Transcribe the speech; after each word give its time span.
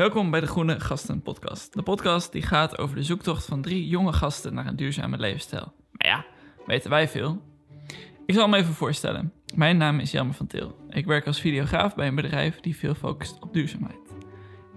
Welkom 0.00 0.30
bij 0.30 0.40
de 0.40 0.46
Groene 0.46 0.80
Gasten 0.80 1.22
Podcast. 1.22 1.74
De 1.74 1.82
podcast 1.82 2.32
die 2.32 2.42
gaat 2.42 2.78
over 2.78 2.96
de 2.96 3.02
zoektocht 3.02 3.44
van 3.44 3.62
drie 3.62 3.88
jonge 3.88 4.12
gasten 4.12 4.54
naar 4.54 4.66
een 4.66 4.76
duurzame 4.76 5.18
levensstijl. 5.18 5.72
Maar 5.92 6.06
ja, 6.06 6.24
weten 6.66 6.90
wij 6.90 7.08
veel? 7.08 7.42
Ik 8.26 8.34
zal 8.34 8.48
me 8.48 8.56
even 8.56 8.74
voorstellen. 8.74 9.32
Mijn 9.54 9.76
naam 9.76 9.98
is 9.98 10.10
Jammer 10.10 10.34
van 10.34 10.46
Til. 10.46 10.76
Ik 10.88 11.06
werk 11.06 11.26
als 11.26 11.40
videograaf 11.40 11.94
bij 11.94 12.06
een 12.06 12.14
bedrijf 12.14 12.60
die 12.60 12.76
veel 12.76 12.94
focust 12.94 13.38
op 13.40 13.52
duurzaamheid. 13.52 14.14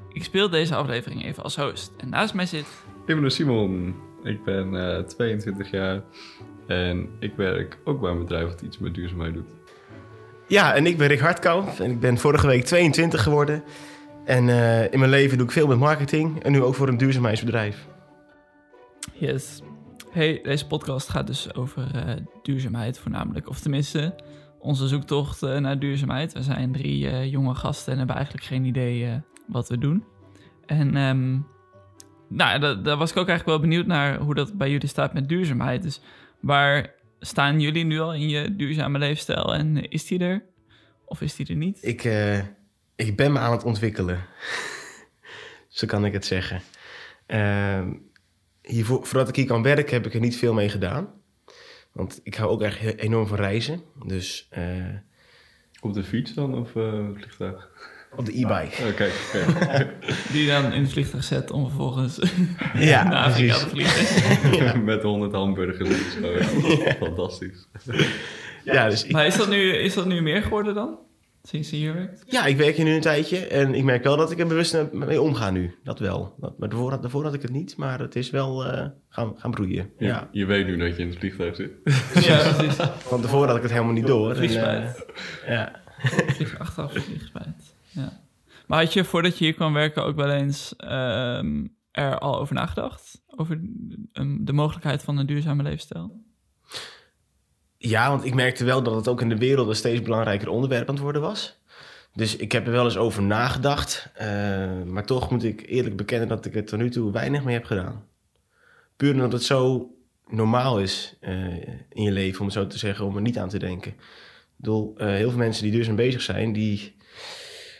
Ik 0.10 0.24
speel 0.24 0.50
deze 0.50 0.76
aflevering 0.76 1.24
even 1.26 1.44
als 1.44 1.56
host. 1.56 1.92
En 1.98 2.10
naast 2.10 2.34
mij 2.34 2.46
zit... 2.46 2.68
Ik 3.06 3.22
ben 3.22 3.32
Simon. 3.32 3.96
Ik 4.24 4.44
ben 4.44 4.98
eh 4.98 5.04
22 5.04 5.72
jaar. 5.72 6.04
En 6.68 7.10
ik 7.20 7.36
werk 7.36 7.78
ook 7.84 8.02
bij 8.02 8.12
een 8.12 8.20
bedrijf 8.20 8.50
dat 8.50 8.62
iets 8.62 8.78
met 8.78 8.94
duurzaamheid 8.94 9.34
doet. 9.34 9.56
Ja, 10.48 10.74
en 10.76 10.86
ik 10.86 10.98
ben 10.98 11.08
Rick 11.08 11.20
Hartkamp 11.20 11.80
en 11.80 11.92
ik 11.92 12.00
ben 12.00 12.18
vorige 12.18 12.48
week 12.48 12.64
22 12.64 13.24
geworden. 13.24 13.64
En 14.26 14.50
eh, 14.50 14.92
in 14.92 15.00
mijn 15.00 15.12
leven 15.12 15.38
doe 15.38 15.46
ik 15.46 15.52
veel 15.54 15.68
met 15.68 15.78
marketing 15.78 16.44
en 16.44 16.52
nu 16.52 16.62
ook 16.62 16.76
voor 16.76 16.88
een 16.88 16.98
duurzaamheidsbedrijf. 16.98 17.88
Yes. 19.14 19.62
Hey, 20.12 20.40
deze 20.44 20.68
podcast 20.68 21.10
gaat 21.10 21.28
dus 21.28 21.54
over 21.56 21.96
eh, 21.96 22.16
duurzaamheid 22.42 23.00
voornamelijk. 23.00 23.50
Of 23.50 23.60
tenminste, 23.60 24.16
onze 24.60 24.88
zoektocht 24.88 25.44
eh, 25.44 25.58
naar 25.58 25.80
duurzaamheid. 25.80 26.34
We 26.34 26.42
zijn 26.42 26.72
drie 26.72 27.30
jonge 27.30 27.56
gasten 27.56 27.92
en 27.92 27.98
hebben 27.98 28.16
eigenlijk 28.16 28.46
geen 28.46 28.66
idee 28.66 29.22
wat 29.48 29.70
we 29.70 29.78
doen. 29.78 30.04
En 30.66 30.96
ehm, 30.96 31.32
nou, 32.30 32.60
da- 32.60 32.76
daar 32.76 32.98
was 32.98 33.12
ik 33.12 33.18
ook 33.18 33.28
eigenlijk 33.28 33.60
wel 33.60 33.70
benieuwd 33.70 33.86
naar 33.88 34.20
hoe 34.20 34.34
dat 34.36 34.54
bij 34.58 34.70
jullie 34.72 34.88
staat 34.88 35.14
met 35.14 35.30
duurzaamheid. 35.30 35.84
Dus 35.84 36.02
waar 36.40 36.94
staan 37.20 37.60
jullie 37.60 37.86
nu 37.86 38.00
al 38.00 38.14
in 38.14 38.30
je 38.30 38.56
duurzame 38.56 39.00
leefstijl 39.00 39.54
en 39.54 39.90
is 39.90 40.08
die 40.08 40.20
er? 40.20 40.46
Of 41.06 41.22
is 41.22 41.36
die 41.36 41.48
er 41.48 41.56
niet? 41.56 41.78
Ik, 41.82 42.04
ik 43.08 43.16
ben 43.16 43.32
me 43.32 43.40
aan 43.40 43.52
het 43.52 43.64
ontwikkelen. 43.64 44.26
Zo 45.68 45.88
kan 45.88 46.06
ik 46.06 46.14
het 46.14 46.26
zeggen. 46.26 46.62
Ehm, 47.26 47.94
hiervoor, 48.62 49.06
voordat 49.06 49.30
ik 49.30 49.36
hier 49.36 49.46
kan 49.46 49.64
werken 49.64 49.94
heb 49.94 50.06
ik 50.06 50.14
er 50.14 50.20
niet 50.20 50.38
veel 50.38 50.54
mee 50.54 50.70
gedaan. 50.70 51.08
Want 51.92 52.20
ik 52.24 52.36
hou 52.36 52.50
ook 52.52 52.62
echt 52.62 52.98
enorm 53.00 53.28
van 53.28 53.38
reizen. 53.38 53.82
Dus 54.06 54.48
eh, 54.50 54.64
Op 55.82 55.94
de 55.94 56.04
fiets 56.04 56.34
dan 56.34 56.56
of 56.58 56.76
eh, 56.76 56.94
het 57.08 57.16
vliegtuig? 57.18 57.70
op 58.16 58.26
de 58.26 58.32
e-bike. 58.32 58.94
Kijk, 58.94 59.14
kijk. 59.32 59.90
Die 60.32 60.42
je 60.46 60.48
dan 60.52 60.72
in 60.74 60.82
het 60.82 60.92
vliegtuig 60.92 61.24
zet 61.24 61.52
om 61.52 61.64
vervolgens 61.68 62.20
Ja, 62.74 63.04
naar 63.04 63.26
Afrika 63.26 63.66
precies. 63.66 64.08
te 64.08 64.26
vliegen. 64.40 64.84
Met 64.84 65.04
100 65.04 65.32
hamburgers 65.34 65.90
en 65.90 66.22
zo. 66.22 66.38
Fantastisch. 67.06 67.68
Ja, 68.64 68.90
dus 68.90 69.04
ik, 69.04 69.12
Maar 69.12 69.26
is 69.26 69.36
dat, 69.38 69.50
nu, 69.50 69.74
is 69.74 69.94
dat 69.94 70.06
nu 70.06 70.22
meer 70.22 70.42
geworden 70.44 70.74
dan? 70.74 70.98
Sinds 71.48 71.70
je 71.70 71.76
hier 71.76 71.94
werkt? 71.94 72.24
ja, 72.28 72.46
ik 72.46 72.58
werk 72.58 72.76
hier 72.76 72.86
nu 72.86 72.94
een 72.94 73.02
tijdje 73.02 73.38
en 73.48 73.74
ik 73.76 73.84
merk 73.84 74.04
wel 74.04 74.18
dat 74.18 74.32
ik 74.32 74.40
er 74.40 74.48
bewust 74.48 74.92
mee 74.92 75.22
omga 75.22 75.50
nu. 75.52 75.76
Dat 75.84 76.00
wel. 76.00 76.36
Dat, 76.40 76.58
maar 76.60 76.70
daarvoor, 76.70 76.90
had- 76.92 77.02
daarvoor 77.02 77.24
had 77.24 77.34
ik 77.34 77.42
het 77.42 77.52
niet, 77.52 77.78
maar 77.78 78.00
het 78.00 78.16
is 78.16 78.30
wel 78.30 78.66
eh, 78.66 78.88
gaan, 79.10 79.34
gaan 79.38 79.52
broeien. 79.52 79.92
Je, 79.98 80.06
Ja. 80.06 80.30
je 80.32 80.46
weet 80.46 80.66
nu 80.66 80.78
dat 80.78 80.96
je 80.96 81.02
in 81.02 81.10
het 81.10 81.18
vliegtuig 81.18 81.56
zit. 81.56 81.72
Ja, 82.28 82.54
precies. 82.54 82.76
Van 82.98 83.22
tevoren 83.22 83.48
had 83.48 83.56
ik 83.58 83.62
het 83.64 83.72
helemaal 83.72 83.94
niet 83.94 84.08
door. 84.08 84.30
En, 84.30 84.36
Vliegspijt. 84.36 85.06
eh, 85.46 85.50
ja. 85.54 85.82
Vlieg 86.28 86.60
achteraf 86.60 86.92
vliegspijt. 86.94 87.76
Ja. 87.90 88.22
Maar 88.68 88.80
had 88.84 88.94
je 88.94 89.04
voordat 89.04 89.38
je 89.38 89.44
hier 89.46 89.54
kwam 89.54 89.74
werken 89.74 90.04
ook 90.04 90.16
wel 90.16 90.30
eens 90.32 90.76
ehm, 90.76 91.66
er 91.92 92.18
al 92.20 92.40
over 92.40 92.56
nagedacht? 92.56 93.22
Over 93.28 93.62
um, 94.14 94.46
de 94.46 94.54
mogelijkheid 94.54 95.04
van 95.04 95.18
een 95.18 95.26
duurzame 95.26 95.64
leefstijl? 95.64 96.22
Ja, 97.90 98.10
want 98.10 98.26
ik 98.26 98.34
merkte 98.34 98.64
wel 98.66 98.84
dat 98.84 98.96
het 98.96 99.08
ook 99.08 99.22
in 99.22 99.30
de 99.30 99.38
wereld 99.38 99.68
een 99.68 99.76
steeds 99.76 100.02
belangrijker 100.02 100.50
onderwerp 100.50 100.88
aan 100.90 100.94
het 100.96 101.04
worden 101.04 101.22
was. 101.22 101.62
Dus 102.14 102.36
ik 102.36 102.52
heb 102.52 102.66
er 102.66 102.72
wel 102.72 102.84
eens 102.86 102.98
over 102.98 103.24
nagedacht. 103.24 104.10
eh, 104.14 104.28
maar 104.86 105.06
toch 105.06 105.32
moet 105.32 105.44
ik 105.44 105.64
eerlijk 105.68 105.96
bekennen 105.96 106.28
dat 106.28 106.46
ik 106.46 106.56
er 106.56 106.66
tot 106.66 106.80
nu 106.80 106.90
toe 106.90 107.12
weinig 107.12 107.44
mee 107.44 107.54
heb 107.54 107.66
gedaan. 107.66 108.06
Puur 108.98 109.14
omdat 109.14 109.32
het 109.32 109.44
zo 109.44 109.92
normaal 110.28 110.80
is 110.80 111.16
eh, 111.20 111.58
in 111.90 112.04
je 112.04 112.12
leven, 112.12 112.40
om 112.40 112.46
het 112.46 112.56
zo 112.56 112.68
te 112.68 112.78
zeggen, 112.78 113.06
om 113.06 113.16
er 113.16 113.22
niet 113.22 113.38
aan 113.38 113.50
te 113.50 113.60
denken. 113.60 113.92
Ik 113.92 114.00
bedoel, 114.56 114.94
eh, 114.98 115.08
heel 115.08 115.30
veel 115.30 115.40
mensen 115.40 115.64
die 115.64 115.72
duurzaam 115.72 115.96
bezig 115.96 116.22
zijn, 116.22 116.54
die 116.54 116.96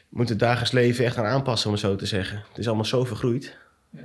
moeten 0.10 0.36
het 0.36 0.44
dagelijks 0.44 0.72
leven 0.72 1.06
echt 1.06 1.18
aan 1.18 1.26
aanpassen, 1.26 1.68
om 1.68 1.74
het 1.74 1.84
zo 1.84 1.96
te 1.96 2.06
zeggen. 2.06 2.44
Het 2.50 2.58
is 2.58 2.66
allemaal 2.68 2.86
zo 2.86 3.04
vergroeid. 3.04 3.58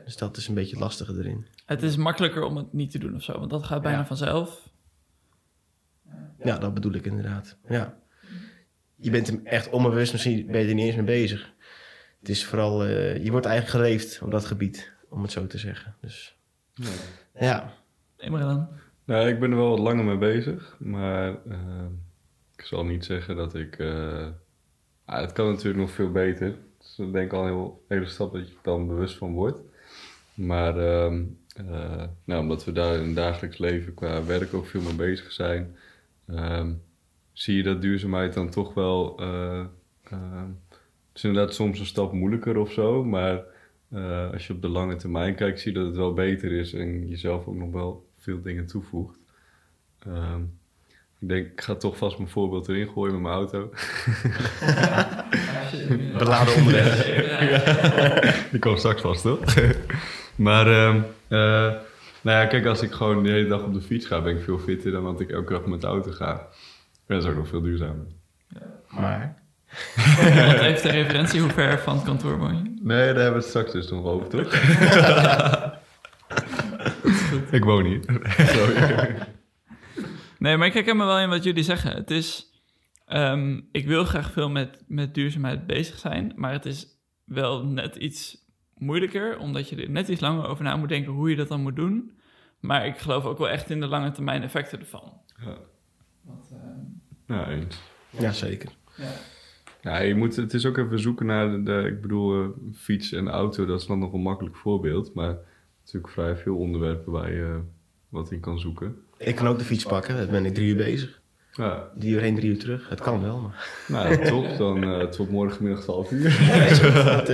Dus 0.05 0.17
dat 0.17 0.37
is 0.37 0.49
een 0.49 0.55
beetje 0.55 0.71
het 0.75 0.81
lastige 0.81 1.12
erin. 1.19 1.47
Het 1.67 1.83
is 1.83 1.97
makkelijker 1.97 2.43
om 2.43 2.56
het 2.56 2.73
niet 2.73 2.91
te 2.91 2.99
doen 2.99 3.15
of 3.15 3.23
zo, 3.23 3.39
want 3.39 3.50
dat 3.50 3.65
gaat 3.65 3.83
bijna 3.83 3.99
Ja. 3.99 4.06
vanzelf. 4.06 4.69
Ja, 6.43 6.59
dat 6.59 6.75
bedoel 6.75 6.93
ik 6.93 7.06
inderdaad. 7.06 7.56
Ja. 7.69 7.99
Je 8.97 9.10
bent 9.10 9.28
er 9.28 9.41
echt 9.44 9.71
onbewust, 9.71 10.12
misschien 10.12 10.47
ben 10.47 10.60
je 10.60 10.69
er 10.69 10.75
niet 10.75 10.87
eens 10.87 10.97
mee 10.97 11.04
bezig. 11.04 11.53
Het 12.19 12.28
is 12.28 12.44
vooral, 12.44 12.84
eh, 12.84 13.25
je 13.25 13.31
wordt 13.31 13.47
eigenlijk 13.47 13.84
geleefd 13.84 14.22
op 14.22 14.31
dat 14.31 14.44
gebied, 14.44 14.93
om 15.09 15.22
het 15.22 15.32
zo 15.32 15.47
te 15.47 15.59
zeggen. 15.59 15.94
Dus 16.00 16.37
ja, 17.34 17.72
Imran. 18.19 18.69
Nou, 19.04 19.28
ik 19.28 19.41
ben 19.41 19.50
er 19.50 19.56
wel 19.56 19.69
wat 19.69 19.78
langer 19.78 20.04
mee 20.04 20.16
bezig. 20.16 20.76
Maar 20.78 21.28
eh, 21.28 21.84
ik 22.56 22.65
zal 22.65 22.84
niet 22.84 23.05
zeggen 23.05 23.37
dat 23.37 23.55
ik... 23.55 23.78
eh, 23.78 24.26
ah, 25.05 25.20
het 25.20 25.32
kan 25.32 25.47
natuurlijk 25.49 25.78
nog 25.78 25.91
veel 25.91 26.10
beter. 26.10 26.55
Dus 26.78 26.99
ik 27.06 27.12
denk 27.12 27.32
al 27.32 27.41
een 27.41 27.47
heel, 27.47 27.84
hele 27.88 28.06
stap 28.06 28.32
dat 28.32 28.49
je 28.49 28.55
er 28.55 28.60
dan 28.62 28.87
bewust 28.87 29.16
van 29.16 29.32
wordt. 29.32 29.60
Maar 30.34 30.78
ehm, 30.78 31.25
eh, 31.56 32.05
nou, 32.25 32.41
omdat 32.41 32.65
we 32.65 32.72
daar 32.72 32.94
in 32.94 33.06
het 33.06 33.16
dagelijks 33.16 33.59
leven 33.59 33.94
qua 33.94 34.25
werk 34.25 34.55
ook 34.55 34.66
veel 34.66 34.82
mee 34.82 34.94
bezig 34.94 35.32
zijn... 35.32 35.76
ehm, 36.28 36.72
zie 37.33 37.56
je 37.56 37.62
dat 37.62 37.83
duurzaamheid 37.83 38.34
dan 38.34 38.50
toch 38.50 38.75
wel... 38.75 39.16
eh, 39.21 39.65
ehm, 40.03 40.49
het 41.09 41.16
is 41.16 41.25
inderdaad 41.25 41.55
soms 41.55 41.78
een 41.78 41.87
stap 41.87 42.12
moeilijker 42.12 42.56
of 42.56 42.72
zo, 42.72 43.05
maar 43.05 43.43
eh, 43.91 44.31
als 44.33 44.47
je 44.47 44.53
op 44.53 44.62
de 44.62 44.69
lange 44.69 44.97
termijn 44.97 45.34
kijkt, 45.34 45.61
zie 45.61 45.72
je 45.72 45.78
dat 45.78 45.87
het 45.87 45.97
wel 45.97 46.12
beter 46.12 46.53
is 46.53 46.72
en 46.72 47.09
jezelf 47.09 47.47
ook 47.47 47.56
nog 47.56 47.72
wel 47.72 48.09
veel 48.19 48.43
dingen 48.43 48.67
toevoegt. 48.67 49.19
Ehm, 49.99 50.41
ik 51.21 51.28
denk, 51.28 51.47
ik 51.47 51.61
ga 51.61 51.75
toch 51.75 51.97
vast 51.97 52.19
mijn 52.19 52.31
voorbeeld 52.31 52.69
erin 52.69 52.88
gooien 52.88 53.12
met 53.12 53.22
mijn 53.22 53.34
auto. 53.34 53.71
beladen 56.19 56.55
onderweg. 56.55 57.05
Die 58.50 58.61
komt 58.61 58.78
straks 58.78 59.00
vast, 59.00 59.22
toch? 59.22 59.55
maar, 60.37 60.67
eh, 61.28 61.72
nou 62.23 62.39
ja, 62.39 62.47
kijk, 62.47 62.67
als 62.67 62.83
ik 62.83 62.93
gewoon 62.93 63.23
de 63.23 63.31
hele 63.31 63.49
dag 63.49 63.62
op 63.62 63.75
de 63.75 63.81
fiets 63.81 64.06
ga, 64.06 64.23
ben 64.23 64.37
ik 64.37 64.43
veel 64.43 64.59
fitter 64.59 64.93
dan 64.93 65.05
dat 65.05 65.21
ik 65.21 65.31
elke 65.31 65.53
dag 65.53 65.67
met 65.67 65.81
de 65.81 65.87
auto 65.87 66.11
ga. 66.11 66.33
En 67.06 67.15
dat 67.15 67.23
is 67.23 67.29
ook 67.29 67.37
nog 67.37 67.49
veel 67.49 67.62
duurzamer. 67.62 68.06
Maar, 68.89 69.43
Wat 70.47 70.61
heeft 70.61 70.83
de 70.83 70.91
referentie? 70.91 71.41
Hoe 71.41 71.51
ver 71.51 71.79
van 71.79 71.95
het 71.95 72.05
kantoor 72.05 72.39
woon 72.39 72.56
je? 72.56 72.62
Nee, 72.83 73.12
daar 73.12 73.23
hebben 73.23 73.33
we 73.33 73.39
het 73.39 73.45
straks 73.45 73.73
dus 73.73 73.91
nog 73.91 74.05
over, 74.05 74.29
toch? 74.29 74.55
ik 77.59 77.65
woon 77.65 77.84
hier. 77.84 78.01
Sorry. 78.39 79.17
Nee, 80.39 80.56
maar 80.56 80.67
ik 80.67 80.75
herken 80.75 80.97
me 80.97 81.05
wel 81.05 81.21
in 81.21 81.29
wat 81.29 81.45
jullie 81.45 81.62
zeggen. 81.62 81.95
Het 81.95 82.11
is, 82.11 82.47
ehm, 83.06 83.61
ik 83.73 83.87
wil 83.87 84.05
graag 84.05 84.33
veel 84.33 84.50
met, 84.50 84.83
met 84.87 85.15
duurzaamheid 85.15 85.67
bezig 85.67 85.99
zijn, 85.99 86.33
maar 86.37 86.53
het 86.53 86.67
is 86.67 86.87
wel 87.25 87.65
net 87.65 87.97
iets 87.97 88.47
moeilijker, 88.78 89.39
omdat 89.39 89.69
je 89.69 89.77
er 89.77 89.91
net 89.91 90.09
iets 90.09 90.21
langer 90.21 90.47
over 90.47 90.65
na 90.65 90.77
moet 90.77 90.89
denken 90.89 91.12
hoe 91.12 91.31
je 91.31 91.37
dat 91.37 91.49
dan 91.49 91.61
moet 91.62 91.77
doen. 91.77 92.12
Maar 92.61 92.87
ik 92.87 92.99
geloof 92.99 93.25
ook 93.25 93.39
wel 93.39 93.49
echt 93.49 93.71
in 93.71 93.81
de 93.81 93.87
lange 93.87 94.11
termijn 94.11 94.43
effecten 94.43 94.78
ervan. 94.81 95.12
Ja. 95.44 95.56
Want, 96.22 96.50
ehm, 96.53 96.78
Nou, 97.27 97.49
eens. 97.50 97.81
ja, 98.11 98.33
zeker. 98.33 98.69
ja. 98.97 99.11
Ja, 99.83 99.99
je 99.99 100.15
moet, 100.15 100.37
het 100.37 100.55
is 100.55 100.67
ook 100.67 100.77
even 100.78 101.00
zoeken 101.00 101.27
naar 101.27 101.50
de, 101.50 101.62
de- 101.62 101.87
ik 101.88 102.00
bedoel, 102.00 102.43
eh, 102.43 102.49
fiets 102.75 103.12
en 103.12 103.28
auto, 103.28 103.67
dat 103.67 103.81
is 103.81 103.87
dan 103.87 103.99
nog 103.99 104.12
een 104.12 104.21
makkelijk 104.22 104.56
voorbeeld. 104.56 105.15
Maar 105.15 105.37
natuurlijk 105.81 106.12
vrij 106.12 106.37
veel 106.37 106.56
onderwerpen 106.56 107.12
waar 107.12 107.33
je 107.33 107.61
wat 108.09 108.31
in 108.33 108.41
kan 108.41 108.59
zoeken. 108.59 108.97
Ik 109.17 109.34
kan 109.34 109.47
ook 109.47 109.59
de 109.59 109.65
fiets 109.65 109.84
pakken, 109.84 110.17
dan 110.17 110.31
ben 110.31 110.44
ik 110.44 110.55
drie 110.55 110.69
uur 110.69 110.77
bezig. 110.77 111.21
Ja, 111.53 111.88
Drie 111.99 112.12
uur 112.12 112.21
heen, 112.21 112.34
drie 112.34 112.50
uur 112.50 112.59
terug. 112.59 112.88
Het 112.88 113.00
kan 113.00 113.22
wel, 113.22 113.41
maar... 113.41 113.69
nou 113.88 114.25
top, 114.28 114.56
dan 114.59 114.83
eh 114.83 115.05
tot 115.06 115.31
morgenmiddag 115.31 115.83
12 115.83 116.11
uur. 116.11 116.22
Dat, 117.05 117.28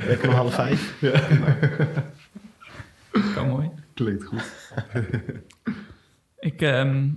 eh 0.00 0.10
ik 0.12 0.22
om 0.22 0.30
half 0.30 0.54
vijf. 0.54 0.94
Kan 3.34 3.48
mooi. 3.48 3.70
Klinkt 3.94 4.24
goed. 4.24 4.42
Ik 6.38 6.62
ehm, 6.62 7.08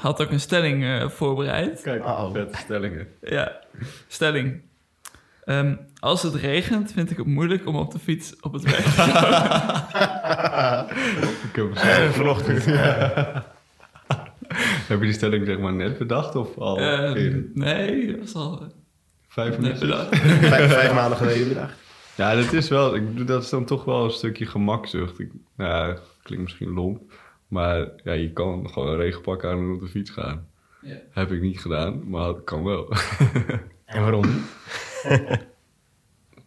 had 0.00 0.22
ook 0.22 0.30
een 0.30 0.40
stelling 0.40 0.84
eh, 0.84 1.08
voorbereid. 1.08 1.80
Kijk, 1.82 2.00
Uh-oh. 2.00 2.32
vette 2.32 2.58
stellingen. 2.58 3.08
Ja, 3.20 3.60
stelling. 4.08 4.60
Ehm, 5.44 5.74
als 6.00 6.22
het 6.22 6.34
regent, 6.34 6.92
vind 6.92 7.10
ik 7.10 7.16
het 7.16 7.26
moeilijk 7.26 7.66
om 7.66 7.76
op 7.76 7.92
de 7.92 7.98
fiets 7.98 8.34
op 8.40 8.52
het 8.52 8.62
weg 8.62 8.82
te 8.82 8.90
gaan. 8.90 10.86
Ik 11.48 11.56
heb 11.56 11.70
hem 11.74 12.12
Vanochtend. 12.12 12.64
Heb 14.88 14.98
je 14.98 15.04
die 15.04 15.12
stelling 15.12 15.46
zeg 15.46 15.58
maar 15.58 15.72
net 15.72 15.98
bedacht 15.98 16.34
of 16.34 16.58
al 16.58 16.78
Ehm, 16.78 17.40
nee, 17.54 18.06
dat 18.10 18.20
was 18.20 18.34
al 18.34 18.60
eh, 18.60 18.66
Vijf 19.28 19.58
minuten? 19.58 19.88
vijf, 20.40 20.72
vijf 20.72 20.94
maanden 20.94 21.18
geleden 21.18 21.48
bedacht. 21.48 21.74
Ja, 22.18 22.34
dat 22.34 22.52
is 22.52 22.68
wel, 22.68 22.94
ik 22.94 23.08
bedoel, 23.08 23.26
dat 23.26 23.42
is 23.42 23.48
dan 23.50 23.64
toch 23.64 23.84
wel 23.84 24.04
een 24.04 24.10
stukje 24.10 24.46
gemakzucht. 24.46 25.18
Ik, 25.18 25.30
nou 25.56 25.88
ja, 25.88 25.98
klinkt 26.22 26.44
misschien 26.44 26.68
lomp, 26.72 27.02
maar 27.48 27.88
ja, 28.04 28.12
je 28.12 28.32
kan 28.32 28.68
gewoon 28.70 28.88
een 28.88 28.96
regenpak 28.96 29.44
aan 29.44 29.58
en 29.58 29.70
op 29.72 29.80
de 29.80 29.88
fiets 29.88 30.10
gaan. 30.10 30.46
Ja. 30.82 30.96
Heb 31.10 31.30
ik 31.32 31.40
niet 31.40 31.60
gedaan, 31.60 32.08
maar 32.08 32.28
het 32.28 32.44
kan 32.44 32.64
wel. 32.64 32.88
En 33.84 34.00
waarom 34.02 34.24
niet? 34.26 34.42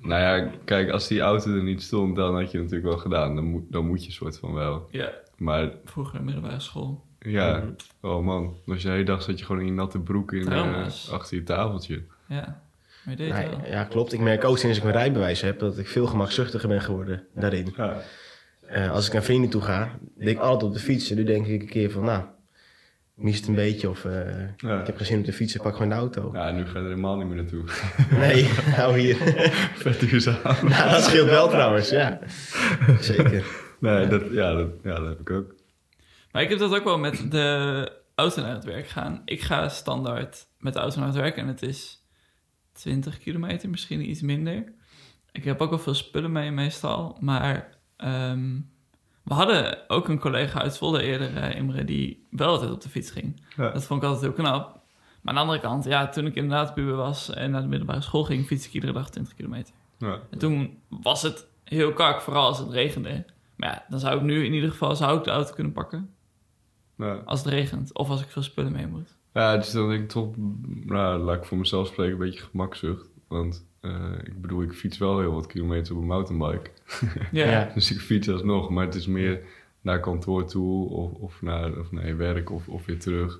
Nou 0.04 0.22
ja, 0.22 0.52
kijk, 0.66 0.90
als 0.90 1.08
die 1.08 1.20
auto 1.22 1.52
er 1.56 1.64
niet 1.64 1.82
stond, 1.82 2.16
dan 2.16 2.34
had 2.36 2.52
je 2.52 2.58
het 2.58 2.66
natuurlijk 2.72 2.94
wel 2.94 2.98
gedaan. 3.02 3.36
Dan 3.36 3.44
moet, 3.44 3.64
dan 3.70 3.86
moet 3.88 4.06
je 4.06 4.12
soort 4.12 4.38
van 4.40 4.54
wel. 4.54 4.88
Ja, 4.92 5.12
Maar 5.38 5.72
vroeger 5.86 6.20
in 6.20 6.26
middelbare 6.26 6.60
school. 6.60 7.04
ja, 7.20 7.58
Mhm. 7.58 7.72
oh 8.14 8.26
man. 8.26 8.56
Als 8.68 8.82
je 8.82 8.88
de 8.88 8.94
hele 8.94 9.04
dag 9.06 9.22
zat 9.22 9.40
je 9.40 9.46
gewoon 9.46 9.62
in 9.62 9.68
je 9.68 9.74
natte 9.74 10.00
broek 10.00 10.34
in, 10.34 10.48
eh, 10.52 10.86
achter 11.12 11.36
je 11.38 11.44
tafeltje. 11.44 12.04
Ja, 12.28 12.62
maar 13.04 13.16
je 13.18 13.24
deed 13.24 13.34
het 13.34 13.48
Nee, 13.48 13.58
wel. 13.58 13.66
ja, 13.72 13.84
klopt. 13.84 14.14
Ik 14.14 14.20
merk 14.20 14.44
ook 14.44 14.58
sinds 14.58 14.78
ik 14.78 14.84
mijn 14.84 14.96
rijbewijs 14.96 15.42
heb 15.42 15.60
dat 15.60 15.78
ik 15.78 15.88
veel 15.88 16.06
gemakzuchtiger 16.08 16.68
ben 16.70 16.82
geworden 16.82 17.28
daarin. 17.36 17.74
Ja. 17.78 18.02
Eh, 18.68 18.92
als 18.92 19.08
ik 19.08 19.14
naar 19.14 19.24
vrienden 19.24 19.50
toe 19.50 19.62
ga, 19.62 19.98
denk 20.18 20.30
ik 20.38 20.40
altijd 20.44 20.64
op 20.64 20.74
de 20.74 20.80
fiets. 20.84 21.10
En 21.10 21.16
nu 21.16 21.24
denk 21.24 21.48
ik 21.48 21.62
een 21.62 21.68
keer 21.68 21.92
van, 21.92 22.04
nou, 22.04 22.24
mis 23.14 23.38
het 23.38 23.48
een 23.48 23.56
beetje 23.56 23.90
of 23.90 24.06
eh, 24.06 24.12
Ja. 24.58 24.80
ik 24.80 24.86
heb 24.86 24.98
geen 24.98 25.06
zin 25.06 25.20
op 25.20 25.26
de 25.26 25.34
fiets, 25.34 25.58
pak 25.58 25.74
gewoon 25.74 25.90
de 25.90 25.96
auto. 25.96 26.30
ja, 26.34 26.52
nu 26.52 26.66
ga 26.66 26.72
je 26.72 26.78
er 26.78 26.84
helemaal 26.84 27.18
niet 27.18 27.28
meer 27.28 27.36
naartoe. 27.36 27.64
Nee, 28.20 28.50
nou 28.78 29.00
hier. 29.00 29.16
Vet 29.82 30.00
duurzaam. 30.00 30.38
nou, 30.70 30.90
dat 30.90 31.04
scheelt 31.04 31.30
wel 31.30 31.50
trouwens, 31.50 31.90
ja. 31.90 32.20
Zeker. 33.00 33.46
Nee, 33.80 34.08
dat, 34.08 34.22
ja, 34.32 34.54
dat, 34.54 34.70
ja, 34.84 34.96
dat 35.00 35.08
heb 35.08 35.20
ik 35.20 35.30
ook. 35.30 35.56
Maar 36.32 36.42
ik 36.42 36.50
heb 36.50 36.60
dat 36.60 36.76
ook 36.76 36.84
wel 36.84 36.98
met 36.98 37.32
de 37.32 37.92
auto 38.16 38.42
naar 38.42 38.54
het 38.56 38.64
werk 38.66 38.88
gaan. 38.88 39.22
Ik 39.26 39.42
ga 39.42 39.70
standaard 39.70 40.46
met 40.58 40.74
de 40.74 40.80
auto 40.80 40.98
naar 41.00 41.08
het 41.08 41.18
werk 41.18 41.38
en 41.38 41.48
het 41.48 41.62
is 41.62 42.01
20 42.82 43.18
kilometer, 43.18 43.70
misschien 43.70 44.10
iets 44.10 44.22
minder. 44.22 44.74
Ik 45.32 45.44
heb 45.44 45.62
ook 45.62 45.70
wel 45.70 45.80
veel 45.80 45.94
spullen 45.94 46.32
mee 46.32 46.52
meestal, 46.52 47.18
maar 47.20 47.78
ehm, 47.98 48.60
we 49.24 49.34
hadden 49.34 49.90
ook 49.90 50.08
een 50.08 50.20
collega 50.20 50.62
uit 50.62 50.74
Zwolle 50.76 51.02
eerder, 51.04 51.38
eh, 51.38 51.56
Imre, 51.56 51.84
die 51.84 52.26
wel 52.30 52.48
altijd 52.50 52.72
op 52.72 52.82
de 52.82 52.90
fiets 52.90 53.12
ging. 53.12 53.44
Ja. 53.58 53.70
Dat 53.72 53.84
vond 53.86 54.02
ik 54.04 54.08
altijd 54.10 54.26
heel 54.36 54.44
knap. 54.44 54.80
Maar 55.22 55.34
aan 55.34 55.36
de 55.36 55.42
andere 55.42 55.60
kant, 55.60 55.84
ja, 55.86 56.08
toen 56.10 56.26
ik 56.26 56.36
inderdaad 56.36 56.74
puber 56.74 56.96
was 56.96 57.30
en 57.30 57.52
naar 57.52 57.62
de 57.62 57.68
middelbare 57.68 58.02
school 58.02 58.24
ging, 58.24 58.46
fiets 58.46 58.66
ik 58.68 58.74
iedere 58.74 58.94
dag 58.94 59.10
20 59.10 59.34
kilometer. 59.34 59.74
Ja. 59.98 60.20
En 60.30 60.38
toen 60.40 60.80
was 60.90 61.22
het 61.22 61.48
heel 61.64 61.94
kak, 61.94 62.22
vooral 62.22 62.46
als 62.46 62.60
het 62.60 62.70
regende. 62.72 63.26
Maar 63.56 63.70
ja, 63.70 63.86
dan 63.90 64.00
zou 64.00 64.18
ik 64.18 64.22
nu 64.24 64.46
in 64.46 64.54
ieder 64.54 64.70
geval 64.72 64.96
zou 64.96 65.18
ik 65.18 65.24
de 65.24 65.30
auto 65.32 65.54
kunnen 65.54 65.72
pakken 65.74 66.14
Ja. 66.98 67.14
als 67.26 67.40
het 67.44 67.54
regent. 67.54 67.94
Of 67.94 68.10
als 68.10 68.22
ik 68.22 68.30
veel 68.30 68.42
spullen 68.44 68.72
mee 68.72 68.88
moet. 68.88 69.16
Ja, 69.34 69.58
dus 69.58 69.72
dan 69.72 69.90
denk 69.90 70.02
ik 70.02 70.10
toch, 70.10 70.34
nou, 70.86 71.20
laat 71.20 71.38
ik 71.38 71.46
voor 71.46 71.58
mezelf 71.58 71.88
spreken, 71.88 72.14
een 72.14 72.20
beetje 72.20 72.44
gemakzucht. 72.44 73.10
Want 73.28 73.66
eh, 73.82 74.14
ik 74.24 74.42
bedoel, 74.42 74.62
ik 74.62 74.74
fiets 74.74 74.98
wel 74.98 75.20
heel 75.20 75.34
wat 75.34 75.48
kilometer 75.48 75.96
op 75.96 76.02
een 76.02 76.08
mountainbike. 76.08 76.70
Ja, 77.32 77.52
Ja. 77.52 77.72
Dus 77.76 77.92
ik 77.92 78.00
fiets 78.00 78.30
alsnog, 78.30 78.70
maar 78.70 78.86
het 78.86 78.96
is 78.96 79.08
meer 79.08 79.42
naar 79.82 80.00
kantoor 80.00 80.46
toe 80.46 80.90
of, 80.90 81.12
of, 81.12 81.42
naar, 81.42 81.80
of 81.80 81.92
naar 81.92 82.08
je 82.08 82.16
werk 82.16 82.50
of, 82.50 82.68
of 82.68 82.86
weer 82.86 83.00
terug. 83.00 83.40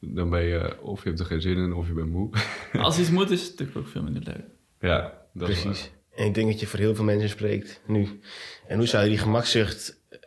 Dan 0.00 0.30
ben 0.30 0.42
je, 0.42 0.82
of 0.82 1.02
je 1.02 1.08
hebt 1.08 1.20
er 1.20 1.26
geen 1.26 1.40
zin 1.40 1.56
in 1.56 1.72
of 1.72 1.86
je 1.86 1.92
bent 1.92 2.10
moe. 2.10 2.30
Als 2.72 2.98
iets 2.98 3.10
moet 3.10 3.30
is 3.30 3.40
het 3.40 3.50
natuurlijk 3.50 3.78
ook 3.78 3.88
veel 3.88 4.02
minder 4.02 4.22
leuk. 4.22 4.44
ja, 4.80 5.18
dat 5.34 5.48
is 5.48 5.62
Precies. 5.62 5.90
En 6.14 6.26
ik 6.26 6.34
denk 6.34 6.50
dat 6.50 6.60
je 6.60 6.66
voor 6.66 6.78
heel 6.78 6.94
veel 6.94 7.04
mensen 7.04 7.28
spreekt 7.28 7.80
nu. 7.86 8.20
En 8.66 8.78
hoe 8.78 8.86
zou 8.86 9.02
je 9.02 9.08
die 9.08 9.18
gemakzucht 9.18 10.00
eh, 10.08 10.18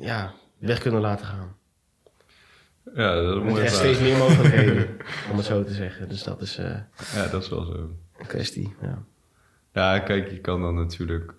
ja, 0.00 0.34
weg 0.58 0.78
kunnen 0.78 1.00
laten 1.00 1.26
gaan? 1.26 1.56
Ja, 2.94 3.14
dat 3.14 3.34
Er 3.36 3.42
zijn 3.42 3.56
vraag. 3.56 3.68
steeds 3.68 4.00
meer 4.00 4.16
mogelijkheden, 4.16 4.88
om 5.30 5.36
het 5.36 5.46
zo 5.46 5.64
te 5.64 5.72
zeggen. 5.74 6.08
Dus 6.08 6.22
dat 6.22 6.40
is 6.40 6.56
eh, 6.58 6.78
Ja, 7.14 7.26
dat 7.30 7.42
is 7.42 7.48
wel 7.48 7.64
zo. 7.64 7.90
een 8.18 8.26
kwestie. 8.26 8.74
Ja. 8.80 9.02
Ja, 9.72 9.98
kijk, 9.98 10.30
je 10.30 10.38
kan 10.40 10.60
dan 10.60 10.74
natuurlijk 10.74 11.34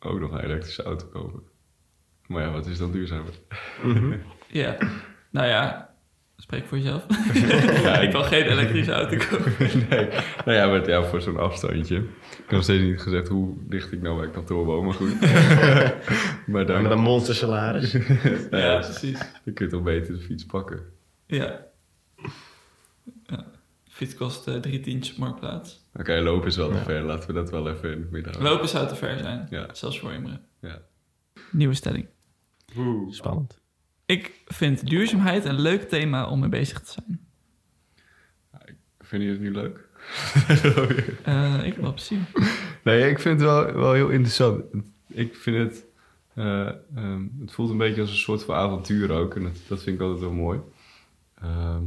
ook 0.00 0.20
nog 0.20 0.32
een 0.32 0.40
elektrische 0.44 0.82
auto 0.82 1.06
kopen. 1.06 1.42
Maar 2.26 2.42
ja, 2.42 2.50
wat 2.50 2.66
is 2.66 2.78
dan 2.78 2.92
duurzamer? 2.92 3.32
Ja, 4.50 4.76
nou 5.30 5.46
ja, 5.46 5.87
spreek 6.40 6.66
voor 6.66 6.78
jezelf. 6.78 7.04
ik 8.04 8.10
kan 8.10 8.24
geen 8.24 8.42
elektrische 8.44 8.92
auto 8.92 9.16
kopen. 9.16 9.52
nee, 9.90 10.08
nou 10.44 10.52
ja, 10.58 10.66
maar 10.66 10.88
ja, 10.88 11.02
voor 11.04 11.20
zo'n 11.20 11.36
afstandje. 11.38 11.96
Ik 11.96 12.04
heb 12.36 12.50
nog 12.50 12.62
steeds 12.62 12.82
niet 12.82 13.00
gezegd 13.00 13.28
hoe 13.28 13.56
dicht 13.68 13.92
ik 13.92 14.02
nou 14.02 14.20
bij 14.20 14.30
kantoor 14.30 14.64
woon, 14.64 14.84
maar 14.84 14.94
goed. 14.94 15.20
maar 16.52 16.66
dan, 16.66 16.82
Met 16.82 16.90
een 16.92 16.98
monster 17.00 17.34
salaris. 17.34 17.92
ja, 17.92 18.58
Ja, 18.58 18.78
precies. 18.78 19.18
dan 19.44 19.54
kun 19.54 19.64
je 19.66 19.70
toch 19.72 19.82
beter 19.82 20.14
de 20.14 20.20
fiets 20.20 20.46
pakken. 20.46 20.80
Ja. 21.26 21.66
ja. 23.26 23.44
Fiets 23.88 24.14
kost 24.14 24.46
eh, 24.48 24.54
drie 24.54 24.80
tientjes 24.80 25.14
op 25.14 25.20
Marktplaats. 25.20 25.86
Oké, 25.94 26.20
lopen 26.20 26.46
is 26.48 26.56
wel 26.56 26.68
te 26.70 26.74
Ja. 26.76 26.82
ver. 26.82 27.02
Laten 27.02 27.26
we 27.28 27.32
dat 27.34 27.50
wel 27.50 27.68
even 27.70 27.92
in 27.92 28.00
het 28.00 28.10
midden 28.10 28.32
houden. 28.32 28.52
Lopen 28.52 28.68
zou 28.68 28.88
te 28.88 28.94
ver 28.94 29.18
zijn. 29.18 29.46
Ja. 29.50 29.66
Zelfs 29.72 29.98
voor 30.00 30.12
Imre. 30.12 30.40
Ja. 30.60 30.78
Nieuwe 31.50 31.74
stelling. 31.74 32.06
Spannend. 33.08 33.58
Ik 34.08 34.42
vind 34.46 34.88
duurzaamheid 34.88 35.44
een 35.44 35.60
leuk 35.60 35.88
thema 35.88 36.26
om 36.28 36.40
mee 36.40 36.48
bezig 36.48 36.80
te 36.80 36.92
zijn. 36.92 37.20
Vind 39.00 39.22
je 39.22 39.28
het 39.28 39.40
nu 39.40 39.52
leuk? 39.52 39.88
Eh, 41.24 41.64
ik 41.64 41.74
wel 41.74 41.92
plezier. 41.92 42.18
Nee, 42.84 43.10
ik 43.10 43.18
vind 43.18 43.40
het 43.40 43.48
wel, 43.48 43.72
wel 43.72 43.92
heel 43.92 44.08
interessant. 44.08 44.64
Ik 45.06 45.34
vind 45.34 45.56
het... 45.56 45.84
eh, 46.34 46.68
ehm, 46.96 47.26
het 47.40 47.52
voelt 47.52 47.70
een 47.70 47.76
beetje 47.78 48.00
als 48.00 48.10
een 48.10 48.16
soort 48.16 48.44
van 48.44 48.54
avontuur 48.54 49.10
ook. 49.10 49.36
En 49.36 49.42
dat, 49.42 49.56
dat 49.68 49.82
vind 49.82 49.96
ik 49.96 50.02
altijd 50.02 50.20
wel 50.20 50.32
mooi. 50.32 50.60
Ehm, 51.40 51.82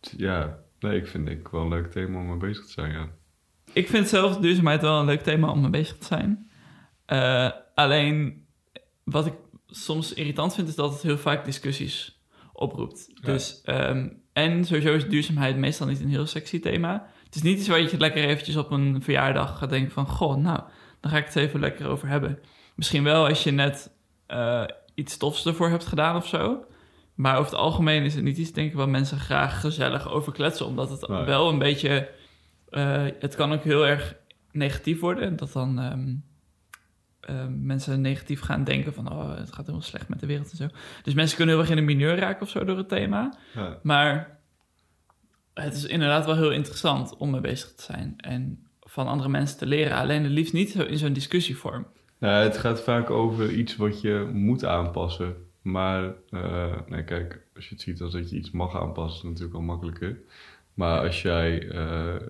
ja, 0.00 0.58
nee, 0.80 0.96
ik 1.00 1.06
vind 1.06 1.28
het 1.28 1.50
wel 1.50 1.60
een 1.62 1.68
leuk 1.68 1.90
thema 1.90 2.18
om 2.18 2.26
mee 2.26 2.36
bezig 2.36 2.64
te 2.64 2.72
zijn, 2.72 2.92
ja. 2.92 3.08
Ik 3.72 3.88
vind 3.88 4.08
zelf 4.08 4.36
duurzaamheid 4.36 4.80
wel 4.80 5.00
een 5.00 5.06
leuk 5.06 5.22
thema 5.22 5.50
om 5.50 5.60
mee 5.60 5.70
bezig 5.70 5.98
te 5.98 6.06
zijn. 6.06 6.50
Eh, 7.04 7.50
alleen, 7.74 8.46
wat 9.04 9.26
ik 9.26 9.34
soms 9.68 10.12
irritant 10.12 10.54
vind, 10.54 10.68
is 10.68 10.74
dat 10.74 10.92
het 10.92 11.02
heel 11.02 11.18
vaak 11.18 11.44
discussies 11.44 12.22
oproept. 12.52 13.06
Ja. 13.14 13.32
Dus, 13.32 13.60
ehm, 13.64 14.08
en 14.32 14.64
sowieso 14.64 14.94
is 14.94 15.08
duurzaamheid 15.08 15.56
meestal 15.56 15.86
niet 15.86 16.00
een 16.00 16.08
heel 16.08 16.26
sexy 16.26 16.60
thema. 16.60 17.06
Het 17.24 17.34
is 17.34 17.42
niet 17.42 17.58
iets 17.58 17.68
waar 17.68 17.80
je 17.80 17.98
lekker 17.98 18.24
eventjes 18.24 18.56
op 18.56 18.70
een 18.70 19.02
verjaardag 19.02 19.58
gaat 19.58 19.70
denken 19.70 19.92
van... 19.92 20.06
Goh, 20.06 20.36
nou, 20.36 20.60
dan 21.00 21.10
ga 21.10 21.16
ik 21.16 21.24
het 21.24 21.36
even 21.36 21.60
lekker 21.60 21.86
over 21.88 22.08
hebben. 22.08 22.38
Misschien 22.74 23.04
wel 23.04 23.26
als 23.26 23.42
je 23.44 23.50
net 23.50 23.90
eh, 24.26 24.64
iets 24.94 25.16
tofs 25.16 25.46
ervoor 25.46 25.68
hebt 25.70 25.86
gedaan 25.86 26.16
of 26.16 26.26
zo. 26.26 26.64
Maar 27.14 27.38
over 27.38 27.50
het 27.50 27.60
algemeen 27.60 28.02
is 28.04 28.14
het 28.14 28.24
niet 28.24 28.38
iets, 28.38 28.52
denk 28.52 28.70
ik, 28.70 28.76
waar 28.76 28.88
mensen 28.88 29.18
graag 29.20 29.60
gezellig 29.60 30.10
over 30.10 30.32
kletsen. 30.32 30.66
Omdat 30.66 30.90
het 30.90 31.08
Nee. 31.08 31.24
wel 31.24 31.48
een 31.48 31.58
beetje... 31.58 32.10
eh, 32.68 33.06
het 33.18 33.34
kan 33.34 33.52
ook 33.52 33.62
heel 33.62 33.86
erg 33.86 34.14
negatief 34.52 35.00
worden. 35.00 35.36
Dat 35.36 35.52
dan 35.52 35.78
ehm, 35.78 36.14
ehm, 37.28 37.66
mensen 37.66 38.00
negatief 38.00 38.40
gaan 38.40 38.64
denken 38.64 38.94
van... 38.94 39.12
oh, 39.12 39.36
het 39.36 39.48
gaat 39.48 39.66
helemaal 39.66 39.86
slecht 39.86 40.08
met 40.08 40.20
de 40.20 40.26
wereld 40.26 40.50
en 40.50 40.56
zo. 40.56 40.68
Dus 41.02 41.14
mensen 41.14 41.36
kunnen 41.36 41.54
heel 41.54 41.64
erg 41.64 41.72
in 41.72 41.78
een 41.78 41.84
mineur 41.84 42.16
raken 42.16 42.42
of 42.42 42.48
zo 42.48 42.64
door 42.64 42.76
het 42.76 42.88
thema. 42.88 43.38
ja. 43.54 43.78
Maar 43.82 44.38
het 45.54 45.74
is 45.74 45.84
inderdaad 45.84 46.26
wel 46.26 46.36
heel 46.36 46.52
interessant 46.52 47.16
om 47.16 47.30
mee 47.30 47.40
bezig 47.40 47.74
te 47.74 47.82
zijn. 47.82 48.14
En 48.16 48.66
van 48.80 49.06
andere 49.06 49.28
mensen 49.28 49.58
te 49.58 49.66
leren. 49.66 49.96
Alleen 49.96 50.22
het 50.22 50.32
liefst 50.32 50.52
niet 50.52 50.74
in 50.74 50.98
zo'n 50.98 51.12
discussievorm. 51.12 51.86
Nou, 52.18 52.44
het 52.44 52.58
gaat 52.58 52.82
vaak 52.82 53.10
over 53.10 53.50
iets 53.50 53.76
wat 53.76 54.00
je 54.00 54.30
moet 54.32 54.64
aanpassen. 54.64 55.36
Maar, 55.62 56.14
eh, 56.30 56.80
nee, 56.86 57.04
kijk, 57.04 57.40
als 57.54 57.68
je 57.68 57.74
het 57.74 57.82
ziet 57.82 58.00
als 58.00 58.12
dat 58.12 58.30
je 58.30 58.36
iets 58.36 58.50
mag 58.50 58.80
aanpassen, 58.80 59.12
is 59.12 59.22
het 59.22 59.24
natuurlijk 59.24 59.54
al 59.54 59.62
makkelijker. 59.62 60.18
Maar 60.74 61.00
als 61.00 61.22
jij 61.22 61.68
eh, 61.68 62.14
eh, 62.14 62.22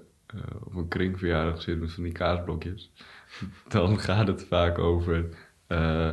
op 0.64 0.74
een 0.74 0.88
kringverjaardag 0.88 1.62
zit 1.62 1.80
met 1.80 1.92
van 1.92 2.02
die 2.02 2.12
kaasblokjes, 2.12 2.92
dan 3.68 3.98
gaat 3.98 4.26
het 4.26 4.44
vaak 4.44 4.78
over 4.78 5.28
eh, 5.66 6.12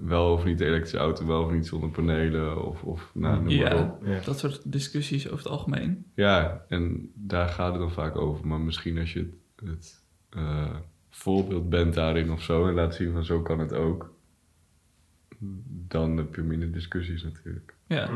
wel 0.00 0.32
of 0.32 0.44
niet 0.44 0.58
de 0.58 0.64
elektrische 0.64 0.98
auto, 0.98 1.26
wel 1.26 1.42
of 1.44 1.52
niet 1.52 1.66
zonder 1.66 1.90
panelen, 1.90 2.64
of, 2.66 2.82
of 2.82 3.10
nou, 3.14 3.34
noem 3.34 3.44
maar 3.44 3.74
Ja, 3.74 3.82
op. 3.82 4.06
Ja. 4.06 4.20
dat 4.20 4.38
soort 4.38 4.72
discussies 4.72 5.26
over 5.26 5.38
het 5.38 5.52
algemeen. 5.52 6.06
Ja, 6.14 6.64
en 6.68 7.10
daar 7.14 7.48
gaat 7.48 7.70
het 7.72 7.80
dan 7.80 7.92
vaak 7.92 8.16
over. 8.16 8.46
Maar 8.46 8.60
misschien 8.60 8.98
als 8.98 9.12
je 9.12 9.18
het, 9.18 9.68
het 9.68 10.02
eh, 10.30 10.76
voorbeeld 11.10 11.68
bent 11.68 11.94
daarin 11.94 12.32
of 12.32 12.42
zo 12.42 12.68
en 12.68 12.74
laat 12.74 12.94
zien 12.94 13.12
van 13.12 13.24
zo 13.24 13.42
kan 13.42 13.58
het 13.58 13.72
ook, 13.72 14.14
dan 15.88 16.16
heb 16.16 16.34
je 16.34 16.42
minder 16.42 16.72
discussies 16.72 17.22
natuurlijk. 17.22 17.74
Ja. 17.86 18.10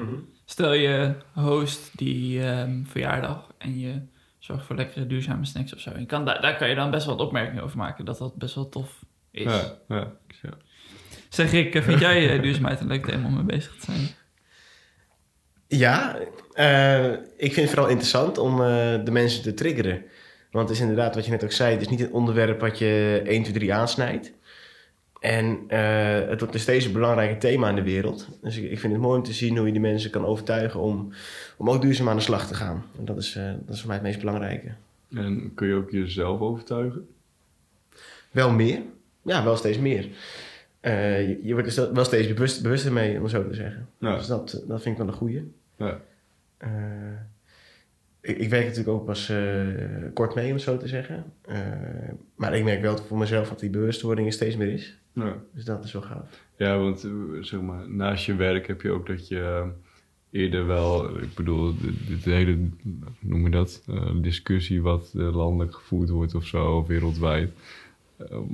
Stel 0.44 0.72
je 0.72 1.14
host 1.32 1.99
die 1.99 2.42
ehm, 2.42 2.84
verjaardag 2.84 3.52
en 3.58 3.78
je 3.78 4.00
zorgt 4.44 4.66
voor 4.66 4.76
lekkere 4.76 5.06
duurzame 5.06 5.44
snacks 5.44 5.75
of 5.75 5.80
zo. 5.80 5.90
Je 5.99 6.06
kan, 6.06 6.25
daar, 6.25 6.40
daar 6.40 6.56
kan 6.56 6.68
je 6.68 6.75
dan 6.75 6.90
best 6.90 7.06
wel 7.06 7.16
wat 7.16 7.26
opmerkingen 7.26 7.62
over 7.62 7.76
maken 7.76 8.04
dat 8.04 8.18
dat 8.18 8.37
best 8.37 8.54
wel 8.54 8.68
tof 8.68 9.04
is. 9.30 9.42
Ja, 9.42 9.78
ja, 9.88 10.12
ja. 10.42 10.50
Zeg 11.28 11.50
Rick, 11.50 11.82
vind 11.82 12.00
jij 12.00 12.30
eh, 12.30 12.42
duurzaamheid 12.42 12.80
een 12.80 12.87
leuk 12.87 13.06
thema 13.06 13.26
om 13.26 13.34
mee 13.34 13.44
bezig 13.44 13.76
te 13.76 13.84
zijn? 13.84 14.08
Ja, 15.66 16.18
eh, 16.52 17.11
ik 17.12 17.52
vind 17.52 17.56
het 17.56 17.68
vooral 17.68 17.88
interessant 17.88 18.38
om 18.38 18.52
eh, 18.52 19.04
de 19.04 19.11
mensen 19.11 19.42
te 19.42 19.54
triggeren. 19.54 20.04
Want 20.50 20.68
het 20.68 20.76
is 20.76 20.82
inderdaad, 20.82 21.14
wat 21.14 21.25
je 21.25 21.30
net 21.30 21.44
ook 21.44 21.52
zei, 21.52 21.72
het 21.72 21.80
is 21.80 21.88
niet 21.88 22.00
een 22.00 22.12
onderwerp 22.12 22.61
wat 22.61 22.78
je 22.78 23.22
1, 23.25 23.42
2, 23.42 23.54
3 23.54 23.75
aansnijdt. 23.75 24.32
En 25.23 25.64
eh, 25.69 26.29
het 26.29 26.38
wordt 26.38 26.52
nog 26.52 26.62
steeds 26.62 26.85
een 26.85 26.93
belangrijk 26.93 27.41
thema 27.41 27.69
in 27.69 27.75
de 27.75 27.83
wereld. 27.83 28.29
Dus 28.41 28.57
ik, 28.57 28.71
ik 28.71 28.81
vind 28.81 28.93
het 28.93 29.02
mooi 29.02 29.19
om 29.19 29.25
te 29.25 29.33
zien 29.33 29.57
hoe 29.57 29.67
je 29.67 29.73
die 29.73 29.81
mensen 29.81 30.11
kan 30.11 30.26
overtuigen 30.26 30.81
om, 30.81 31.12
om 31.57 31.71
ook 31.71 31.83
duurzaam 31.83 32.09
aan 32.09 32.17
de 32.17 32.23
slag 32.23 32.47
te 32.47 32.55
gaan. 32.55 32.85
En 32.99 33.05
dat 33.05 33.17
is, 33.17 33.37
eh, 33.37 33.45
dat 33.64 33.75
is 33.75 33.79
voor 33.79 33.88
mij 33.88 33.97
het 33.97 34.07
meest 34.07 34.19
belangrijke. 34.19 34.73
En 35.14 35.52
kun 35.55 35.67
je 35.67 35.75
ook 35.75 35.91
jezelf 35.91 36.41
overtuigen? 36.41 37.09
Wel 38.31 38.52
meer? 38.52 38.83
Ja, 39.23 39.45
wel 39.45 39.57
steeds 39.57 39.79
meer. 39.79 40.09
Eh, 40.81 41.29
je, 41.29 41.38
je 41.43 41.52
wordt 41.52 41.76
er 41.76 41.95
wel 41.95 42.05
steeds 42.05 42.29
bewust, 42.29 42.62
bewuster 42.62 42.93
mee, 42.93 43.21
om 43.21 43.29
zo 43.29 43.49
te 43.49 43.55
zeggen. 43.55 43.88
Ja. 43.99 44.17
Dus 44.17 44.26
dat, 44.26 44.62
dat 44.67 44.83
vind 44.83 44.99
ik 44.99 45.02
wel 45.02 45.12
een 45.12 45.19
goeie. 45.19 45.52
Ja. 45.76 46.00
Ik, 48.23 48.38
ik 48.38 48.50
werk 48.50 48.67
natuurlijk 48.67 48.97
ook 48.97 49.05
pas 49.05 49.29
eh, 49.29 49.67
kort 50.14 50.35
mee, 50.35 50.47
om 50.47 50.52
het 50.52 50.62
zo 50.62 50.76
te 50.76 50.88
zeggen. 50.88 51.25
Eh, 51.43 51.59
maar 52.37 52.57
ik 52.57 52.64
merk 52.64 52.81
wel 52.81 52.97
voor 52.97 53.19
mezelf 53.19 53.49
dat 53.49 53.61
die 53.61 53.71
bewustwording 53.71 54.26
er 54.26 54.33
steeds 54.33 54.57
meer 54.57 54.73
is. 54.73 54.99
Ja. 55.12 55.37
Dus 55.52 55.64
dat 55.64 55.85
is 55.85 55.93
wel 55.93 56.02
gaaf. 56.02 56.47
Ja, 56.57 56.79
want 56.79 57.05
eh, 57.05 57.11
zeg 57.41 57.61
maar, 57.61 57.91
naast 57.91 58.25
je 58.25 58.35
werk 58.35 58.67
heb 58.67 58.83
je 58.83 58.91
ook 58.91 59.07
dat 59.07 59.29
je 59.29 59.71
eerder 60.31 60.67
wel, 60.67 61.19
ik 61.19 61.35
bedoel, 61.35 61.75
de 62.25 62.31
hele, 62.31 62.69
noem 63.21 63.45
je 63.45 63.50
dat, 63.50 63.85
discussie 64.21 64.83
wat 64.83 65.11
landelijk 65.14 65.75
gevoerd 65.75 66.09
wordt 66.09 66.35
of 66.35 66.47
zo, 66.47 66.76
of 66.76 66.87
wereldwijd. 66.87 67.52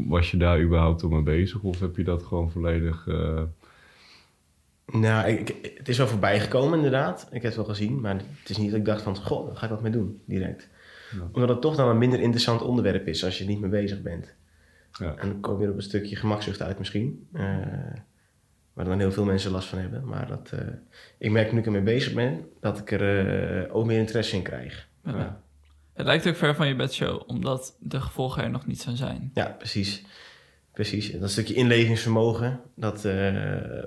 Was 0.07 0.31
je 0.31 0.37
daar 0.37 0.63
überhaupt 0.63 1.03
al 1.03 1.09
mee 1.09 1.23
bezig 1.23 1.63
of 1.63 1.81
heb 1.81 1.97
je 1.97 2.05
dat 2.05 2.23
gewoon 2.23 2.51
volledig... 2.51 3.07
Nou, 4.92 5.28
ik, 5.28 5.50
ik- 5.50 5.73
het 5.78 5.88
is 5.88 5.99
wel 5.99 6.07
voorbij 6.09 6.40
gekomen 6.40 6.76
inderdaad. 6.76 7.21
Ik 7.26 7.33
heb 7.33 7.42
het 7.42 7.57
wel 7.57 7.64
gezien, 7.64 8.00
maar 8.00 8.14
het 8.14 8.49
is 8.50 8.57
niet 8.57 8.71
dat 8.71 8.78
ik 8.78 8.85
dacht 8.85 9.02
van... 9.02 9.16
Goh, 9.16 9.47
daar 9.47 9.57
ga 9.57 9.64
ik 9.64 9.71
wat 9.71 9.83
mee 9.83 9.92
doen, 9.92 10.23
direct. 10.25 10.68
Ja. 11.16 11.28
Omdat 11.33 11.49
het 11.49 11.61
toch 11.61 11.76
dan 11.76 11.88
een 11.88 11.99
minder 11.99 12.21
interessant 12.21 12.62
onderwerp 12.62 13.07
is 13.07 13.25
als 13.25 13.38
je 13.38 13.45
er 13.45 13.50
niet 13.50 13.61
mee 13.61 13.71
bezig 13.71 14.02
bent. 14.02 14.35
ja. 14.92 15.14
En 15.16 15.28
dan 15.28 15.40
kom 15.40 15.52
je 15.52 15.59
weer 15.59 15.71
op 15.71 15.76
een 15.76 15.83
stukje 15.83 16.16
gemakzucht 16.16 16.62
uit 16.62 16.78
misschien. 16.78 17.28
eh, 17.33 17.42
waar 18.73 18.85
dan 18.87 18.99
heel 18.99 19.12
veel 19.12 19.25
mensen 19.25 19.50
last 19.50 19.68
van 19.68 19.78
hebben. 19.78 20.04
Maar 20.07 20.26
dat, 20.26 20.50
eh, 20.52 20.61
ik 21.18 21.30
merk 21.30 21.52
nu 21.52 21.59
ik 21.59 21.66
ermee 21.66 21.83
bezig 21.83 22.12
ben, 22.14 22.47
dat 22.61 22.78
ik 22.78 22.90
er 22.92 23.28
eh, 23.66 23.75
ook 23.76 23.87
meer 23.87 23.99
interesse 23.99 24.37
in 24.37 24.42
krijg. 24.42 24.88
Ja. 25.04 25.16
Ja. 25.18 25.40
Het 25.92 26.07
lijkt 26.07 26.28
ook 26.28 26.37
ver 26.37 26.54
van 26.54 26.68
je 26.68 26.76
bedshow, 26.76 27.23
omdat 27.26 27.76
de 27.80 28.00
gevolgen 28.00 28.42
er 28.42 28.50
nog 28.50 28.66
niet 28.66 28.80
zo 28.80 28.95
zijn. 28.95 29.30
Ja, 29.35 29.47
precies. 29.59 30.04
Precies. 30.78 31.11
Dat 31.12 31.30
stukje 31.30 31.54
inlevingsvermogen, 31.54 32.61
dat 32.75 33.04
eh, 33.04 33.35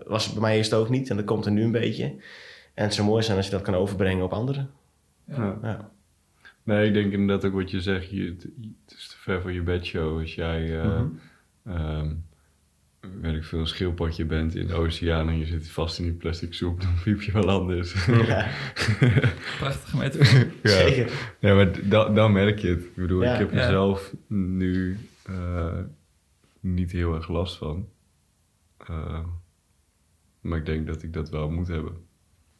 was 0.05 0.31
bij 0.33 0.41
mij 0.41 0.57
eerst 0.57 0.73
ook 0.73 0.89
niet. 0.89 1.09
En 1.09 1.15
dat 1.15 1.25
komt 1.25 1.45
er 1.45 1.51
nu 1.51 1.63
een 1.63 1.71
beetje. 1.71 2.03
En 2.73 2.83
het 2.83 2.93
zou 2.93 3.07
mooi 3.07 3.23
zijn 3.23 3.37
als 3.37 3.45
je 3.45 3.51
dat 3.51 3.61
kan 3.61 3.75
overbrengen 3.75 4.23
op 4.23 4.33
anderen. 4.33 4.69
Ja. 5.27 5.57
Ja. 5.61 5.91
Nee, 6.63 6.87
ik 6.87 6.93
denk 6.93 7.11
inderdaad 7.13 7.45
ook 7.45 7.53
wat 7.53 7.71
je 7.71 7.81
zegt, 7.81 8.09
je, 8.09 8.23
het, 8.25 8.47
is 8.97 9.07
te 9.07 9.15
ver 9.17 9.41
van 9.41 9.53
je 9.53 9.61
bedshow. 9.61 10.19
Als 10.19 10.35
jij, 10.35 10.79
ehm, 11.65 12.09
weet 13.21 13.35
ik 13.35 13.43
veel, 13.43 13.59
een 13.59 13.67
schildpadje 13.67 14.25
bent 14.25 14.55
in 14.55 14.67
de 14.67 14.73
oceaan 14.73 15.29
en 15.29 15.37
je 15.39 15.45
zit 15.45 15.69
vast 15.69 15.97
in 15.99 16.03
die 16.03 16.13
plastic 16.13 16.53
soep, 16.53 16.81
dan 16.81 16.93
piep 17.03 17.21
je 17.21 17.31
wel 17.31 17.49
anders. 17.49 18.05
Ja, 18.05 18.47
Prachtige 19.59 19.97
metafoor. 19.97 20.47
Ja. 20.63 20.69
zeker. 20.69 21.11
Ja, 21.39 21.55
maar 21.55 21.71
d- 21.71 21.91
dan, 21.91 22.15
dan 22.15 22.31
merk 22.31 22.59
je 22.59 22.67
het. 22.69 22.79
Ik 22.83 22.95
bedoel, 22.95 23.23
Ja. 23.23 23.33
ik 23.33 23.39
heb 23.39 23.51
er 23.51 23.57
Ja. 23.57 23.69
zelf 23.69 24.13
nu 24.27 24.97
eh, 25.25 25.77
niet 26.61 26.91
heel 26.91 27.15
erg 27.15 27.27
last 27.27 27.57
van. 27.57 27.89
Eh, 28.77 29.25
maar 30.41 30.57
ik 30.57 30.65
denk 30.65 30.87
dat 30.87 31.03
ik 31.03 31.13
dat 31.13 31.29
wel 31.29 31.49
moet 31.49 31.67
hebben. 31.67 31.93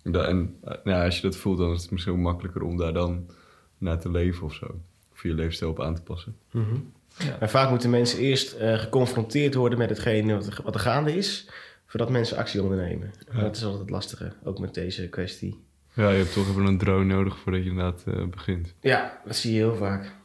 Da- 0.04 0.26
en 0.28 0.58
eh, 0.64 0.70
nou, 0.70 0.98
ja, 0.98 1.06
als 1.06 1.16
je 1.16 1.22
dat 1.22 1.36
voelt, 1.36 1.58
dan 1.58 1.72
is 1.74 1.82
het 1.82 1.92
misschien 1.92 2.14
ook 2.14 2.20
makkelijker 2.20 2.62
om 2.62 2.78
daar 2.78 2.94
dan 2.94 3.30
naar 3.78 4.00
te 4.00 4.12
leven 4.12 4.46
of 4.46 4.54
zo. 4.54 4.80
Of 5.12 5.24
je 5.24 5.34
leefstijl 5.34 5.72
op 5.72 5.82
aan 5.82 5.96
te 5.96 6.02
passen. 6.04 6.38
Mhm. 6.52 6.76
Ja. 7.18 7.38
Maar 7.40 7.50
vaak 7.50 7.70
moeten 7.70 7.90
mensen 7.90 8.20
eerst 8.20 8.54
eh, 8.54 8.78
geconfronteerd 8.80 9.54
worden 9.56 9.78
met 9.78 9.90
hetgene 9.90 10.34
wat 10.34 10.48
er, 10.48 10.60
wat 10.64 10.74
er 10.74 10.80
gaande 10.80 11.16
is, 11.18 11.50
voordat 11.86 12.10
mensen 12.10 12.38
actie 12.38 12.62
ondernemen. 12.64 13.12
Ja. 13.32 13.42
Dat 13.42 13.56
is 13.56 13.64
altijd 13.64 13.82
het 13.82 13.90
lastige, 13.90 14.34
ook 14.44 14.60
met 14.60 14.74
deze 14.74 15.10
kwestie. 15.10 15.60
Ja, 15.94 16.10
je 16.10 16.18
hebt 16.18 16.34
toch 16.34 16.50
even 16.50 16.66
een 16.66 16.78
drone 16.78 17.06
nodig 17.06 17.38
voordat 17.38 17.64
je 17.64 17.70
inderdaad 17.70 18.04
eh, 18.08 18.26
begint. 18.28 18.74
Ja, 18.82 19.22
dat 19.26 19.36
zie 19.36 19.52
je 19.54 19.58
heel 19.58 19.76
vaak. 19.76 20.16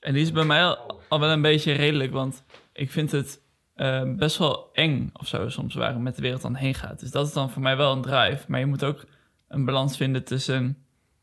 En 0.00 0.12
die 0.12 0.22
is 0.22 0.32
bij 0.32 0.44
mij 0.44 0.62
al, 0.64 1.00
al 1.08 1.20
wel 1.20 1.30
een 1.30 1.42
beetje 1.42 1.72
redelijk, 1.72 2.12
want 2.12 2.44
ik 2.76 2.90
vind 2.90 3.12
het 3.12 3.42
eh, 3.74 4.14
best 4.16 4.38
wel 4.38 4.70
eng 4.72 5.10
of 5.12 5.26
zo 5.26 5.48
soms 5.48 5.74
waar 5.74 5.92
het 5.92 6.02
met 6.02 6.16
de 6.16 6.22
wereld 6.22 6.42
dan 6.42 6.54
heen 6.54 6.74
gaat. 6.74 7.00
Dus 7.00 7.10
dat 7.10 7.26
is 7.26 7.32
dan 7.32 7.50
voor 7.50 7.62
mij 7.62 7.76
wel 7.76 7.92
een 7.92 8.02
drive. 8.02 8.44
Maar 8.48 8.60
je 8.60 8.66
moet 8.66 8.84
ook 8.84 9.06
een 9.48 9.64
balans 9.64 9.96
vinden 9.96 10.24
tussen 10.24 10.76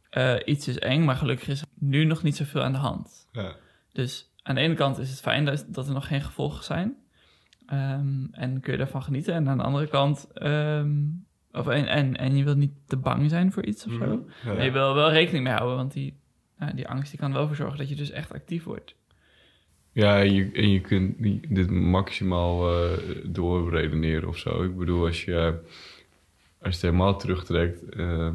eh, 0.09 0.35
iets 0.45 0.67
is 0.67 0.79
eng, 0.79 1.03
maar 1.03 1.15
gelukkig 1.15 1.47
is 1.47 1.61
er 1.61 1.67
nu 1.79 2.03
nog 2.03 2.23
niet 2.23 2.35
zoveel 2.35 2.63
aan 2.63 2.71
de 2.71 2.77
hand. 2.77 3.27
Ja. 3.31 3.55
Dus 3.91 4.31
aan 4.41 4.55
de 4.55 4.61
ene 4.61 4.73
kant 4.73 4.97
is 4.97 5.09
het 5.09 5.21
fijn 5.21 5.45
dat, 5.45 5.65
dat 5.67 5.87
er 5.87 5.93
nog 5.93 6.07
geen 6.07 6.21
gevolgen 6.21 6.63
zijn. 6.63 6.95
Ehm, 7.65 8.25
en 8.31 8.59
kun 8.59 8.71
je 8.71 8.77
daarvan 8.77 9.03
genieten. 9.03 9.33
En 9.33 9.49
aan 9.49 9.57
de 9.57 9.63
andere 9.63 9.87
kant, 9.87 10.27
ehm, 10.33 10.91
of 11.51 11.67
en, 11.67 11.87
en, 11.87 12.17
en 12.17 12.35
je 12.35 12.43
wilt 12.43 12.57
niet 12.57 12.73
te 12.87 12.97
bang 12.97 13.29
zijn 13.29 13.51
voor 13.51 13.65
iets 13.65 13.85
of 13.85 13.93
zo. 13.93 14.25
Ja. 14.43 14.53
Maar 14.53 14.63
je 14.63 14.71
wil 14.71 14.93
wel 14.93 15.11
rekening 15.11 15.43
mee 15.43 15.53
houden, 15.53 15.77
want 15.77 15.93
die, 15.93 16.19
nou, 16.57 16.75
die 16.75 16.87
angst 16.87 17.11
die 17.11 17.19
kan 17.19 17.31
er 17.31 17.37
wel 17.37 17.47
voor 17.47 17.55
zorgen 17.55 17.77
dat 17.77 17.89
je 17.89 17.95
dus 17.95 18.11
echt 18.11 18.33
actief 18.33 18.63
wordt. 18.63 18.95
Ja, 19.93 20.19
en 20.19 20.33
je, 20.33 20.49
en 20.53 20.69
je 20.69 20.81
kunt 20.81 21.15
dit 21.55 21.71
maximaal 21.71 22.73
eh 22.73 22.97
doorredeneren 23.23 24.27
of 24.29 24.37
zo. 24.37 24.63
Ik 24.63 24.77
bedoel, 24.77 25.05
als 25.05 25.25
je, 25.25 25.59
als 26.61 26.69
je 26.69 26.69
het 26.69 26.81
helemaal 26.81 27.17
terugtrekt, 27.17 27.89
eh, 27.89 28.29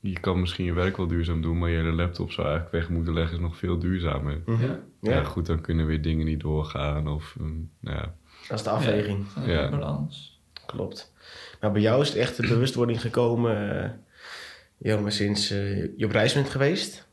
je 0.00 0.20
kan 0.20 0.40
misschien 0.40 0.64
je 0.64 0.72
werk 0.72 0.96
wel 0.96 1.06
duurzaam 1.06 1.42
doen, 1.42 1.58
maar 1.58 1.70
je 1.70 1.76
hele 1.76 1.92
laptop 1.92 2.32
zou 2.32 2.46
eigenlijk 2.46 2.76
weg 2.76 2.96
moeten 2.96 3.14
leggen, 3.14 3.36
is 3.36 3.42
nog 3.42 3.56
veel 3.56 3.78
duurzamer. 3.78 4.42
Ja. 4.46 4.80
Ja. 5.00 5.10
Ja, 5.10 5.24
goed, 5.24 5.46
dan 5.46 5.60
kunnen 5.60 5.86
weer 5.86 6.02
dingen 6.02 6.26
niet 6.26 6.40
doorgaan 6.40 7.08
of, 7.08 7.36
nou 7.80 7.96
ja. 7.96 8.14
dat 8.48 8.58
is 8.58 8.64
de 8.64 8.70
afweging. 8.70 9.26
Ja, 9.46 9.70
balans. 9.70 10.40
Klopt. 10.66 11.12
Maar 11.60 11.72
bij 11.72 11.80
jou 11.80 12.02
is 12.02 12.08
het 12.08 12.16
echt 12.16 12.36
de 12.36 12.48
bewustwording 12.48 13.00
gekomen, 13.00 13.82
eh 13.82 13.90
ja, 14.78 15.00
maar 15.00 15.12
sinds 15.12 15.50
eh, 15.50 15.96
je 15.96 16.04
op 16.04 16.10
reis 16.10 16.34
bent 16.34 16.50
geweest 16.50 17.06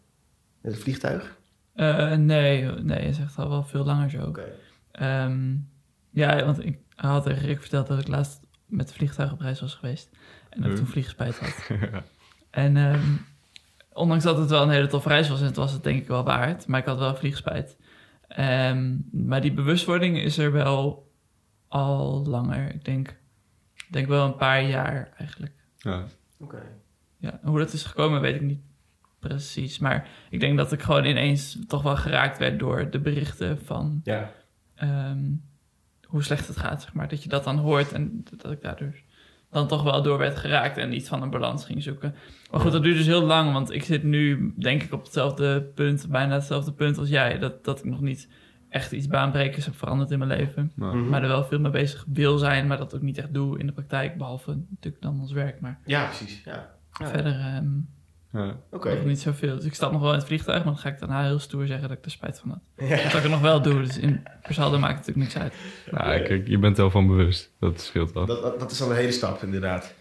met 0.61 0.73
het 0.73 0.81
vliegtuig? 0.81 1.37
Eh, 1.75 2.11
nee, 2.11 2.65
nee, 2.65 2.99
het 2.99 3.15
is 3.15 3.19
echt 3.19 3.37
al 3.37 3.49
wel 3.49 3.63
veel 3.63 3.83
langer 3.83 4.09
zo. 4.09 4.33
Ehm, 4.91 5.55
ja, 6.09 6.45
want 6.45 6.65
ik 6.65 6.79
had 6.95 7.23
tegen 7.23 7.45
Rick 7.45 7.59
verteld 7.59 7.87
dat 7.87 7.99
ik 7.99 8.07
laatst 8.07 8.39
met 8.65 8.87
het 8.87 8.95
vliegtuig 8.95 9.31
op 9.31 9.39
reis 9.39 9.61
was 9.61 9.73
geweest. 9.73 10.09
En 10.49 10.61
dat 10.61 10.71
ik 10.71 10.77
toen 10.77 10.87
vliegspijt 10.87 11.39
had. 11.39 11.69
En 12.49 12.77
ehm, 12.77 13.15
ondanks 13.93 14.23
dat 14.23 14.37
het 14.37 14.49
wel 14.49 14.61
een 14.61 14.69
hele 14.69 14.87
toffe 14.87 15.09
reis 15.09 15.29
was, 15.29 15.39
en 15.39 15.45
het 15.45 15.55
was 15.55 15.71
het 15.71 15.83
denk 15.83 16.01
ik 16.01 16.07
wel 16.07 16.23
waard, 16.23 16.67
maar 16.67 16.79
ik 16.79 16.85
had 16.85 16.97
wel 16.97 17.15
vliegspijt. 17.15 17.77
Ehm, 18.27 18.97
maar 19.11 19.41
die 19.41 19.53
bewustwording 19.53 20.17
is 20.17 20.37
er 20.37 20.51
wel 20.51 21.11
al 21.67 22.25
langer. 22.25 22.73
Ik 22.73 22.85
denk, 22.85 23.15
denk 23.89 24.07
wel 24.07 24.25
een 24.25 24.35
paar 24.35 24.63
jaar 24.63 25.13
eigenlijk. 25.17 25.53
ja. 25.77 26.05
Oké. 26.39 26.61
Ja, 27.17 27.39
hoe 27.43 27.59
dat 27.59 27.73
is 27.73 27.83
gekomen 27.83 28.21
weet 28.21 28.35
ik 28.35 28.41
niet 28.41 28.61
precies. 29.27 29.79
Maar 29.79 30.07
ik 30.29 30.39
denk 30.39 30.57
dat 30.57 30.71
ik 30.71 30.81
gewoon 30.81 31.05
ineens 31.05 31.57
toch 31.67 31.81
wel 31.81 31.95
geraakt 31.95 32.37
werd 32.37 32.59
door 32.59 32.89
de 32.89 32.99
berichten 32.99 33.59
van 33.65 34.01
Ja. 34.03 34.31
ehm, 34.75 35.23
hoe 36.07 36.23
slecht 36.23 36.47
het 36.47 36.57
gaat, 36.57 36.81
zeg 36.81 36.93
maar. 36.93 37.07
Dat 37.07 37.23
je 37.23 37.29
dat 37.29 37.43
dan 37.43 37.57
hoort 37.57 37.91
en 37.91 38.23
dat 38.37 38.51
ik 38.51 38.61
daardoor 38.61 38.93
dan 39.49 39.67
toch 39.67 39.83
wel 39.83 40.01
door 40.01 40.17
werd 40.17 40.37
geraakt 40.37 40.77
en 40.77 40.93
iets 40.95 41.07
van 41.09 41.21
een 41.21 41.29
balans 41.29 41.65
ging 41.65 41.83
zoeken. 41.83 42.15
Maar 42.51 42.59
goed, 42.59 42.71
dat 42.71 42.83
duurt 42.83 42.97
dus 42.97 43.05
heel 43.05 43.23
lang, 43.25 43.53
want 43.53 43.71
ik 43.71 43.83
zit 43.83 44.03
nu 44.03 44.53
denk 44.57 44.83
ik 44.83 44.93
op 44.93 45.03
hetzelfde 45.03 45.61
punt, 45.61 46.07
bijna 46.09 46.33
hetzelfde 46.33 46.71
punt 46.73 46.97
als 46.97 47.09
jij. 47.09 47.37
Dat, 47.39 47.63
dat 47.63 47.79
ik 47.79 47.85
nog 47.85 48.01
niet 48.01 48.29
echt 48.69 48.91
iets 48.91 49.07
baanbrekers 49.07 49.65
heb 49.65 49.75
veranderd 49.77 50.11
in 50.11 50.17
mijn 50.19 50.29
leven. 50.39 50.71
Maar. 50.75 50.95
Maar 50.95 51.21
er 51.21 51.27
wel 51.27 51.43
veel 51.43 51.59
mee 51.59 51.71
bezig 51.71 52.05
wil 52.13 52.37
zijn, 52.37 52.67
maar 52.67 52.77
dat 52.77 52.95
ook 52.95 53.01
niet 53.01 53.17
echt 53.17 53.33
doe 53.33 53.59
in 53.59 53.65
de 53.65 53.71
praktijk. 53.71 54.17
Behalve 54.17 54.57
natuurlijk 54.69 55.03
dan 55.03 55.19
ons 55.19 55.31
werk, 55.31 55.59
maar 55.61 55.79
Ja, 55.85 56.05
precies. 56.05 56.41
Ja. 56.45 56.73
Ja. 56.99 57.07
verder 57.07 57.39
ehm, 57.39 57.67
ja. 58.35 58.59
Oké. 58.71 58.95
nog 58.95 59.05
niet 59.05 59.19
zoveel. 59.19 59.55
Dus 59.55 59.65
ik 59.65 59.73
stap 59.73 59.91
nog 59.91 60.01
wel 60.01 60.11
in 60.11 60.17
het 60.17 60.27
vliegtuig, 60.27 60.63
maar 60.63 60.73
dan 60.73 60.81
ga 60.81 60.89
ik 60.89 60.99
daarna 60.99 61.23
heel 61.23 61.39
stoer 61.39 61.67
zeggen 61.67 61.89
dat 61.89 61.97
ik 61.97 62.05
er 62.05 62.11
spijt 62.11 62.39
van 62.39 62.49
had. 62.49 62.87
Ja. 62.89 62.95
Dat 62.95 63.13
ik 63.13 63.21
het 63.21 63.31
nog 63.31 63.41
wel 63.41 63.61
doe, 63.61 63.81
dus 63.81 63.97
in 63.97 64.23
per 64.41 64.53
saldo 64.53 64.79
maakt 64.79 65.05
het 65.05 65.15
natuurlijk 65.15 65.33
niks 65.33 65.43
uit. 65.43 65.53
Nou, 65.91 66.21
kijk, 66.21 66.47
je 66.47 66.57
bent 66.57 66.75
er 66.75 66.81
wel 66.81 66.91
van 66.91 67.07
bewust. 67.07 67.51
Dat 67.59 67.81
scheelt 67.81 68.11
wel. 68.11 68.25
Dat, 68.25 68.41
dat, 68.41 68.59
dat 68.59 68.71
is 68.71 68.81
al 68.81 68.89
een 68.89 68.95
hele 68.95 69.11
stap, 69.11 69.43
inderdaad. 69.43 69.93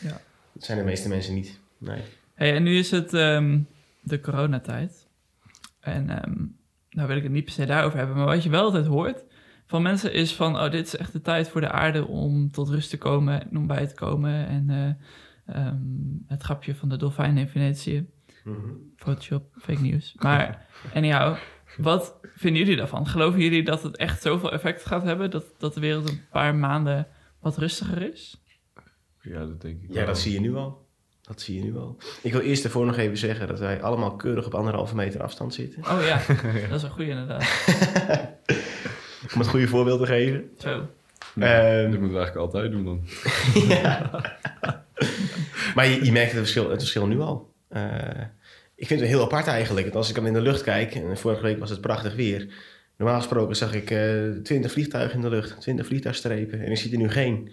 Ja. 0.00 0.20
Dat 0.52 0.64
zijn 0.64 0.78
de 0.78 0.84
meeste 0.84 1.08
mensen 1.08 1.34
niet. 1.34 1.58
Nee. 1.78 2.00
Hey, 2.34 2.54
en 2.54 2.62
nu 2.62 2.78
is 2.78 2.90
het 2.90 3.14
ehm, 3.14 3.58
de 4.00 4.20
coronatijd. 4.20 5.06
En 5.80 6.10
ehm 6.10 6.32
nou 6.90 7.08
wil 7.08 7.16
ik 7.16 7.22
het 7.22 7.32
niet 7.32 7.44
per 7.44 7.52
se 7.52 7.66
daarover 7.66 7.98
hebben, 7.98 8.16
maar 8.16 8.26
wat 8.26 8.42
je 8.42 8.50
wel 8.50 8.64
altijd 8.64 8.86
hoort 8.86 9.24
van 9.66 9.82
mensen 9.82 10.12
is 10.12 10.34
van, 10.34 10.56
oh, 10.56 10.70
dit 10.70 10.86
is 10.86 10.96
echt 10.96 11.12
de 11.12 11.20
tijd 11.20 11.48
voor 11.48 11.60
de 11.60 11.70
aarde 11.70 12.06
om 12.06 12.50
tot 12.50 12.68
rust 12.68 12.90
te 12.90 12.98
komen 12.98 13.42
en 13.42 13.56
om 13.56 13.66
bij 13.66 13.86
te 13.86 13.94
komen. 13.94 14.46
En 14.46 14.70
eh, 14.70 15.04
ehm, 15.52 15.76
het 16.26 16.42
grapje 16.42 16.74
van 16.74 16.88
de 16.88 16.96
dolfijnen 16.96 17.38
in 17.38 17.48
Venetië, 17.48 18.06
Mhm. 18.44 18.56
Photoshop, 18.96 19.44
fake 19.60 19.80
news. 19.80 20.14
Maar 20.18 20.66
anyhow, 20.94 21.36
wat 21.76 22.14
vinden 22.36 22.60
jullie 22.62 22.76
daarvan? 22.76 23.06
Geloven 23.06 23.40
jullie 23.40 23.62
dat 23.64 23.82
het 23.82 23.96
echt 23.96 24.22
zoveel 24.22 24.52
effect 24.52 24.86
gaat 24.86 25.02
hebben, 25.02 25.30
dat, 25.30 25.44
dat 25.58 25.74
de 25.74 25.80
wereld 25.80 26.08
een 26.08 26.20
paar 26.30 26.54
maanden 26.54 27.06
wat 27.40 27.56
rustiger 27.58 28.02
is? 28.12 28.42
Ja, 29.20 29.38
dat 29.38 29.60
denk 29.60 29.82
ik 29.82 29.88
Ja, 29.88 29.94
wel. 29.94 30.06
dat 30.06 30.18
zie 30.18 30.32
je 30.32 30.40
nu 30.40 30.54
al. 30.54 30.86
Dat 31.22 31.40
zie 31.40 31.54
je 31.56 31.62
nu 31.62 31.76
al. 31.76 31.96
Ik 32.22 32.32
wil 32.32 32.40
eerst 32.40 32.64
ervoor 32.64 32.86
nog 32.86 32.96
even 32.96 33.16
zeggen 33.18 33.48
dat 33.48 33.58
wij 33.58 33.82
allemaal 33.82 34.16
keurig 34.16 34.46
op 34.46 34.54
anderhalve 34.54 34.94
meter 34.94 35.22
afstand 35.22 35.54
zitten. 35.54 35.82
Oh 35.82 36.02
ja, 36.02 36.20
dat 36.68 36.76
is 36.76 36.82
een 36.82 36.90
goede 36.90 37.10
inderdaad. 37.10 37.42
Om 39.34 39.38
het 39.40 39.48
goede 39.48 39.68
voorbeeld 39.68 40.00
te 40.00 40.06
geven. 40.06 40.50
Zo. 40.58 40.88
Ja, 41.34 41.60
Ehm, 41.62 41.90
dat 41.90 42.00
moeten 42.00 42.16
we 42.16 42.22
eigenlijk 42.22 42.36
altijd 42.36 42.72
doen 42.72 42.84
dan. 42.84 43.00
ja. 43.68 44.10
Maar 45.78 45.88
je, 45.88 46.04
je 46.04 46.12
merkt 46.12 46.30
het 46.30 46.40
verschil, 46.40 46.70
het 46.70 46.80
verschil 46.80 47.06
nu 47.06 47.20
al. 47.20 47.54
Eh, 47.68 48.20
ik 48.74 48.86
vind 48.86 49.00
het 49.00 49.08
heel 49.08 49.22
apart 49.22 49.46
eigenlijk. 49.46 49.82
Want 49.82 49.96
als 49.96 50.08
ik 50.08 50.14
dan 50.14 50.26
in 50.26 50.32
de 50.32 50.40
lucht 50.40 50.62
kijk, 50.62 50.94
en 50.94 51.18
vorige 51.18 51.42
week 51.42 51.58
was 51.58 51.70
het 51.70 51.80
prachtig 51.80 52.14
weer. 52.14 52.54
Normaal 52.96 53.18
gesproken 53.18 53.56
zag 53.56 53.74
ik 53.74 53.90
eh 53.90 54.30
20 54.42 54.72
vliegtuigen 54.72 55.16
in 55.16 55.20
de 55.20 55.28
lucht, 55.28 55.60
20 55.60 55.86
vliegtuigstrepen. 55.86 56.64
En 56.64 56.70
ik 56.70 56.76
zie 56.76 56.92
er 56.92 56.98
nu 56.98 57.08
geen. 57.10 57.52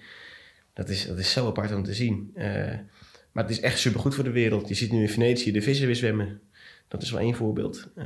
Dat 0.74 0.90
is, 0.90 1.08
dat 1.08 1.18
is 1.18 1.32
zo 1.32 1.48
apart 1.48 1.74
om 1.74 1.84
te 1.84 1.94
zien. 1.94 2.32
Eh, 2.36 2.46
maar 3.32 3.44
het 3.44 3.50
is 3.50 3.60
echt 3.60 3.80
supergoed 3.80 4.16
voor 4.16 4.24
de 4.24 4.32
wereld. 4.32 4.68
Je 4.68 4.74
ziet 4.74 4.92
nu 4.92 5.02
in 5.02 5.10
Venetië 5.10 5.52
de 5.52 5.62
vissen 5.62 5.86
weer 5.86 5.96
zwemmen. 5.96 6.42
Dat 6.88 7.02
is 7.02 7.12
wel 7.12 7.22
één 7.22 7.36
voorbeeld. 7.36 7.88
Eh, 7.96 8.06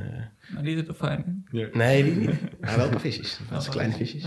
Maar 0.54 0.62
niet 0.62 0.76
de 0.76 0.82
dolfijn. 0.82 1.46
Ja. 1.50 1.68
nee, 1.72 2.04
die 2.04 2.14
niet. 2.14 2.60
Maar 2.60 2.76
wel 2.76 2.88
qua 2.88 3.00
visjes. 3.00 3.38
Dat 3.50 3.62
zijn 3.62 3.74
kleine 3.74 3.94
visjes. 3.94 4.24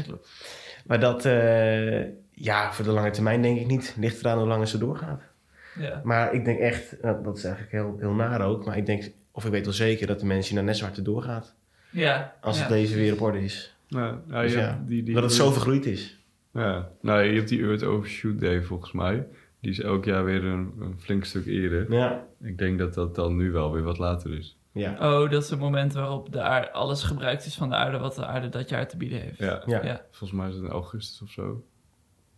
Maar 0.85 0.99
dat, 0.99 1.25
eh, 1.25 2.01
ja, 2.31 2.73
voor 2.73 2.85
de 2.85 2.91
lange 2.91 3.11
termijn 3.11 3.41
denk 3.41 3.59
ik 3.59 3.67
niet. 3.67 3.95
Ligt 3.99 4.19
eraan 4.19 4.37
hoe 4.37 4.47
lang 4.47 4.61
het 4.61 4.69
zo 4.69 4.77
doorgaat. 4.77 5.32
Ja. 5.79 6.01
Maar 6.03 6.33
ik 6.33 6.45
denk 6.45 6.59
echt, 6.59 7.01
nou, 7.01 7.23
dat 7.23 7.37
is 7.37 7.43
eigenlijk 7.43 7.73
heel, 7.73 7.95
heel 7.99 8.13
naar 8.13 8.41
ook. 8.41 8.65
Maar 8.65 8.77
ik 8.77 8.85
denk, 8.85 9.11
of 9.31 9.45
ik 9.45 9.51
weet 9.51 9.65
wel 9.65 9.73
zeker 9.73 10.07
dat 10.07 10.19
de 10.19 10.25
mensen 10.25 10.55
naar 10.55 10.63
net 10.63 10.77
zo 10.77 10.85
hard 10.85 11.05
doorgaat. 11.05 11.55
Ja. 11.89 12.35
Als 12.41 12.57
ja. 12.57 12.61
het 12.63 12.71
leven 12.71 12.95
weer 12.95 13.13
op 13.13 13.21
orde 13.21 13.43
is. 13.43 13.75
Nou, 13.87 14.17
nou, 14.27 14.43
Dus 14.43 14.53
ja, 14.53 14.83
die, 14.85 15.03
die, 15.03 15.13
dat 15.13 15.23
het 15.23 15.33
zo 15.33 15.51
vergroeid 15.51 15.85
is. 15.85 16.19
Ja, 16.51 16.89
nou, 17.01 17.23
je 17.23 17.35
hebt 17.35 17.49
die 17.49 17.63
Earth 17.63 17.83
Overshoot 17.83 18.39
Day 18.39 18.61
volgens 18.61 18.91
mij. 18.91 19.27
Die 19.59 19.71
is 19.71 19.79
elk 19.79 20.05
jaar 20.05 20.23
weer 20.23 20.43
een, 20.43 20.73
een 20.79 20.95
flink 20.99 21.25
stuk 21.25 21.45
eerder. 21.45 21.91
Ja. 21.91 22.25
Ik 22.41 22.57
denk 22.57 22.79
dat 22.79 22.93
dat 22.93 23.15
dan 23.15 23.35
nu 23.35 23.51
wel 23.51 23.71
weer 23.71 23.83
wat 23.83 23.97
later 23.97 24.37
is. 24.37 24.57
Ja. 24.71 24.91
Oh, 24.91 25.29
dat 25.29 25.43
is 25.43 25.49
het 25.49 25.59
moment 25.59 25.93
waarop 25.93 26.31
de 26.31 26.41
aarde, 26.41 26.71
alles 26.71 27.03
gebruikt 27.03 27.45
is 27.45 27.55
van 27.55 27.69
de 27.69 27.75
aarde 27.75 27.97
wat 27.97 28.15
de 28.15 28.25
aarde 28.25 28.49
dat 28.49 28.69
jaar 28.69 28.87
te 28.87 28.97
bieden 28.97 29.21
heeft. 29.21 29.37
Ja, 29.37 29.63
Ja. 29.65 29.85
Ja. 29.85 30.05
volgens 30.11 30.39
mij 30.39 30.49
is 30.49 30.55
het 30.55 30.63
in 30.63 30.69
augustus 30.69 31.21
of 31.21 31.29
zo. 31.29 31.63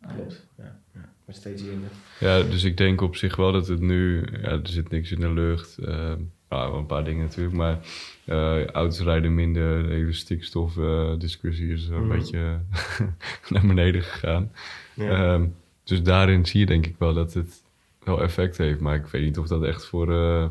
Klopt. 0.07 0.47
Ja. 0.57 0.79
ja. 0.93 1.13
Maar 1.25 1.35
steeds 1.35 1.61
eerder. 1.63 1.89
Ja, 2.19 2.41
dus 2.49 2.63
ik 2.63 2.77
denk 2.77 3.01
op 3.01 3.15
zich 3.15 3.35
wel 3.35 3.51
dat 3.51 3.67
het 3.67 3.79
nu... 3.79 4.27
Ja, 4.41 4.49
er 4.49 4.59
zit 4.67 4.89
niks 4.91 5.11
in 5.11 5.19
de 5.19 5.29
lucht. 5.33 5.77
eh, 5.77 6.13
nou, 6.49 6.77
een 6.77 6.85
paar 6.85 7.03
dingen 7.03 7.23
natuurlijk. 7.25 7.55
Maar 7.55 7.79
eh, 8.25 8.65
auto's 8.65 8.99
rijden 8.99 9.35
minder. 9.35 9.83
De 9.87 9.93
hele 9.93 10.13
stikstofdiscussie 10.13 11.73
is 11.73 11.87
een 11.87 12.05
Mhm. 12.07 12.17
beetje 12.17 12.59
naar 13.49 13.67
beneden 13.67 14.03
gegaan. 14.03 14.51
Ja. 14.93 15.09
Ehm, 15.33 15.45
dus 15.83 16.03
daarin 16.03 16.45
zie 16.45 16.59
je 16.59 16.65
denk 16.65 16.85
ik 16.85 16.95
wel 16.99 17.13
dat 17.13 17.33
het 17.33 17.63
wel 18.03 18.21
effect 18.21 18.57
heeft. 18.57 18.79
Maar 18.79 18.95
ik 18.95 19.05
weet 19.05 19.23
niet 19.23 19.37
of 19.37 19.47
dat 19.47 19.63
echt 19.63 19.85
voor, 19.85 20.13
eh, 20.13 20.45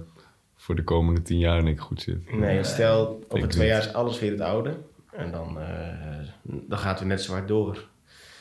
voor 0.56 0.74
de 0.74 0.84
komende 0.84 1.22
tien 1.22 1.38
jaar 1.38 1.66
ik 1.66 1.80
goed 1.80 2.02
zit. 2.02 2.32
Nee, 2.32 2.64
stel 2.64 3.24
over 3.28 3.48
twee 3.48 3.68
jaar 3.68 3.80
is 3.80 3.92
alles 3.92 4.20
weer 4.20 4.30
het 4.30 4.40
oude. 4.40 4.76
En 5.12 5.30
dan, 5.30 5.60
eh, 5.60 6.28
dan 6.42 6.78
gaat 6.78 6.98
het 6.98 7.08
net 7.08 7.22
zo 7.22 7.32
hard 7.32 7.48
door, 7.48 7.88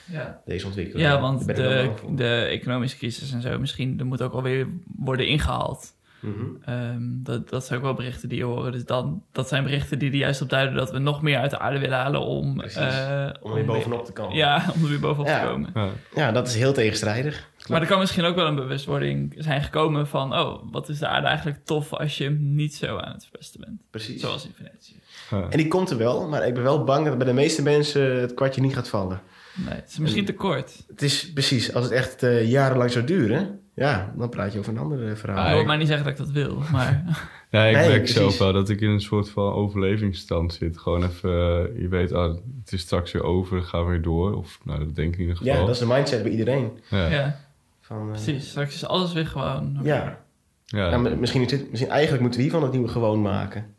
Ja. 0.06 0.42
deze 0.46 0.66
ontwikkeling. 0.66 1.08
Ja, 1.08 1.20
want 1.22 1.46
de, 1.46 1.90
de 2.16 2.36
economische 2.36 2.98
crisis 2.98 3.32
en 3.32 3.42
zo, 3.42 3.60
misschien, 3.60 4.00
er 4.00 4.06
moet 4.06 4.22
ook 4.22 4.34
alweer 4.34 4.68
worden 4.96 5.28
ingehaald. 5.28 5.94
Mhm. 6.20 6.46
Ehm, 6.66 7.02
dat, 7.02 7.50
dat 7.50 7.66
zijn 7.66 7.80
ook 7.80 7.86
wel 7.86 7.94
berichten 7.94 8.30
die 8.30 8.38
je 8.38 8.44
horen. 8.44 8.72
Dus 8.72 8.86
dan, 8.86 9.24
dat 9.32 9.48
zijn 9.48 9.64
berichten 9.64 10.00
die 10.00 10.12
er 10.12 10.18
juist 10.18 10.42
op 10.42 10.50
duiden 10.50 10.76
dat 10.76 10.92
we 10.92 11.00
nog 11.00 11.22
meer 11.22 11.38
uit 11.38 11.50
de 11.50 11.60
aarde 11.60 11.80
willen 11.80 11.98
halen 11.98 12.22
om... 12.22 12.62
Eh, 12.62 13.30
Om 13.42 13.50
er 13.50 13.56
weer 13.56 13.66
bovenop 13.66 14.06
te 14.06 14.12
komen. 14.14 14.36
Ja, 14.36 14.66
om 14.76 14.84
er 14.84 14.90
weer 14.90 15.00
bovenop 15.00 15.28
Ja. 15.28 15.42
te 15.42 15.48
komen. 15.48 15.70
Ja. 15.74 15.90
Ja, 16.16 16.32
dat 16.32 16.48
is 16.48 16.56
heel 16.56 16.74
tegenstrijdig. 16.74 17.50
Maar 17.68 17.82
er 17.82 17.88
kan 17.88 18.00
misschien 18.00 18.24
ook 18.24 18.36
wel 18.36 18.48
een 18.48 18.56
bewustwording 18.56 19.36
zijn 19.38 19.62
gekomen 19.64 20.08
van... 20.08 20.34
oh, 20.34 20.64
wat 20.72 20.90
is 20.90 21.00
de 21.00 21.08
aarde 21.08 21.28
eigenlijk 21.28 21.66
tof 21.66 21.94
als 21.94 22.18
je 22.18 22.24
hem 22.24 22.56
niet 22.56 22.76
zo 22.76 22.98
aan 22.98 23.14
het 23.14 23.24
verpesten 23.24 23.60
bent. 23.60 23.82
Precies. 23.90 24.22
Zoals 24.22 24.46
in 24.46 24.54
Venetië. 24.56 24.96
Ja. 25.40 25.48
En 25.50 25.58
die 25.58 25.68
komt 25.68 25.90
er 25.90 25.98
wel, 25.98 26.28
maar 26.28 26.48
ik 26.48 26.54
ben 26.54 26.64
wel 26.64 26.84
bang 26.84 27.06
dat 27.08 27.18
bij 27.18 27.28
de 27.28 27.34
meeste 27.34 27.62
mensen 27.62 28.20
het 28.20 28.34
kwartje 28.34 28.62
niet 28.62 28.74
gaat 28.74 28.88
vallen. 28.90 29.22
Nee, 29.56 29.74
het 29.76 29.90
is 29.90 29.98
misschien 29.98 30.26
te 30.26 30.34
kort. 30.34 30.84
Het 30.88 31.02
is 31.02 31.34
precies, 31.34 31.74
als 31.74 31.84
het 31.84 31.94
echt 31.94 32.24
eh, 32.24 32.50
jarenlang 32.50 32.92
zou 32.92 33.06
duren, 33.06 33.60
ja, 33.76 34.14
dan 34.18 34.30
praat 34.30 34.54
je 34.54 34.60
over 34.60 34.72
een 34.74 34.80
ander 34.80 35.18
verhaal. 35.18 35.44
Ah, 35.44 35.50
ik 35.50 35.56
wil 35.56 35.66
maar 35.66 35.78
niet 35.78 35.88
zeggen 35.88 36.06
dat 36.06 36.14
ik 36.20 36.26
dat 36.26 36.32
wil, 36.32 36.62
maar... 36.72 37.04
Ja, 37.50 37.66
ik 37.66 37.76
Nee, 37.76 37.88
merk 37.88 37.98
precies. 37.98 38.16
zelf 38.16 38.38
wel 38.38 38.54
dat 38.54 38.70
ik 38.70 38.82
in 38.82 38.90
een 38.90 39.02
soort 39.02 39.30
van 39.30 39.54
overlevingsstand 39.54 40.54
zit. 40.54 40.78
Gewoon 40.78 41.04
even, 41.04 41.30
eh, 41.30 41.82
je 41.82 41.88
weet, 41.88 42.12
ah, 42.14 42.34
het 42.64 42.74
is 42.74 42.82
straks 42.82 43.12
weer 43.12 43.24
over, 43.24 43.62
ga 43.62 43.84
weer 43.84 44.02
door. 44.02 44.36
Of, 44.38 44.60
nou, 44.64 44.80
dat 44.80 44.96
denk 44.96 45.08
ik 45.08 45.14
in 45.16 45.22
ieder 45.22 45.38
geval. 45.38 45.54
ja, 45.54 45.60
dat 45.60 45.70
is 45.70 45.80
de 45.80 45.86
mindset 45.86 46.24
bij 46.24 46.32
iedereen. 46.32 46.72
ja. 46.90 47.08
ja, 47.10 47.40
Van, 47.82 47.98
eh, 48.02 48.08
precies. 48.12 48.50
Straks 48.50 48.76
is 48.76 48.86
alles 48.86 49.14
weer 49.14 49.28
gewoon... 49.28 49.80
Ja, 49.84 50.18
Ja, 50.66 50.90
Ja, 50.90 50.98
maar 50.98 51.18
misschien, 51.18 51.42
is 51.42 51.48
dit- 51.48 51.70
misschien 51.70 51.92
eigenlijk 51.92 52.22
moeten 52.22 52.40
we 52.40 52.46
hiervan 52.46 52.64
het 52.64 52.72
nieuwe 52.72 52.88
gewoon 52.88 53.22
maken. 53.22 53.76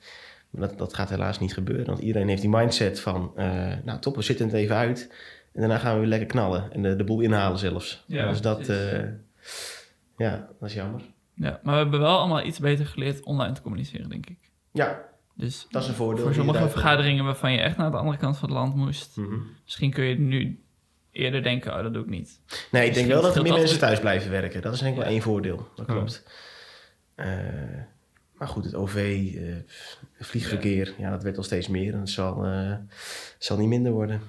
Maar 0.55 0.69
dat, 0.69 0.79
dat 0.79 0.95
gaat 0.95 1.09
helaas 1.11 1.39
niet 1.39 1.55
gebeuren. 1.55 1.87
Want 1.87 1.99
iedereen 1.99 2.29
heeft 2.29 2.41
die 2.41 2.51
mindset 2.51 3.01
van... 3.01 3.33
eh, 3.37 3.73
nou 3.85 3.99
top, 4.01 4.17
we 4.17 4.23
zitten 4.23 4.47
het 4.47 4.55
even 4.55 4.77
uit. 4.77 5.09
En 5.53 5.61
daarna 5.61 5.79
gaan 5.79 5.93
we 5.95 6.01
weer 6.01 6.09
lekker 6.09 6.29
knallen. 6.29 6.73
En 6.73 6.83
de, 6.83 6.97
de 6.97 7.05
boel 7.05 7.21
inhalen 7.21 7.59
zelfs. 7.59 8.05
Ja, 8.07 8.29
dus 8.29 8.41
dat... 8.41 8.69
eh, 8.69 9.03
ja, 10.17 10.49
dat 10.61 10.69
is 10.69 10.75
jammer. 10.75 11.01
Ja, 11.35 11.61
maar 11.63 11.75
we 11.75 11.81
hebben 11.81 12.01
wel 12.01 12.19
allemaal 12.19 12.45
iets 12.45 12.59
beter 12.59 12.87
geleerd 12.87 13.25
online 13.25 13.53
te 13.53 13.63
communiceren, 13.63 14.09
denk 14.09 14.27
ik. 14.27 14.39
Ja, 14.73 15.03
Dus 15.35 15.67
dat 15.71 15.83
is 15.83 15.89
een 15.89 15.95
voordeel. 15.95 16.25
voor 16.25 16.35
sommige 16.35 16.69
vergaderingen 16.69 17.25
waarvan 17.25 17.53
je 17.53 17.59
echt 17.59 17.77
naar 17.77 17.91
de 17.91 17.97
andere 17.97 18.17
kant 18.19 18.39
van 18.39 18.49
het 18.49 18.59
land 18.59 18.75
moest... 18.75 19.17
Mhm. 19.17 19.35
misschien 19.65 19.91
kun 19.91 20.05
je 20.05 20.19
nu 20.19 20.63
eerder 21.11 21.43
denken, 21.43 21.77
oh, 21.77 21.83
dat 21.83 21.93
doe 21.93 22.03
ik 22.03 22.09
niet. 22.09 22.41
Nee, 22.71 22.87
ik 22.89 22.95
denk 22.95 23.07
wel 23.09 23.23
dat 23.23 23.37
er 23.37 23.43
meer 23.43 23.53
mensen 23.53 23.79
thuis 23.79 24.01
blijven 24.01 24.31
werken. 24.31 24.63
Dat 24.63 24.73
is 24.75 24.79
denk 24.81 24.95
ik 24.97 25.01
wel 25.03 25.11
één 25.11 25.23
voordeel. 25.23 25.69
Dat 25.75 25.87
klopt. 25.87 26.25
Eh, 27.15 27.27
goed, 28.47 28.65
het 28.65 28.75
OV, 28.75 28.95
eh, 29.37 29.55
vliegverkeer, 30.19 30.95
ja. 30.99 31.11
dat 31.11 31.23
werd 31.23 31.37
al 31.37 31.43
steeds 31.43 31.69
meer. 31.69 31.93
En 31.93 32.01
het 32.01 32.11
zal, 32.11 32.45
eh, 32.45 32.75
zal 33.39 33.59
niet 33.59 33.69
minder 33.69 33.93
worden. 33.93 34.21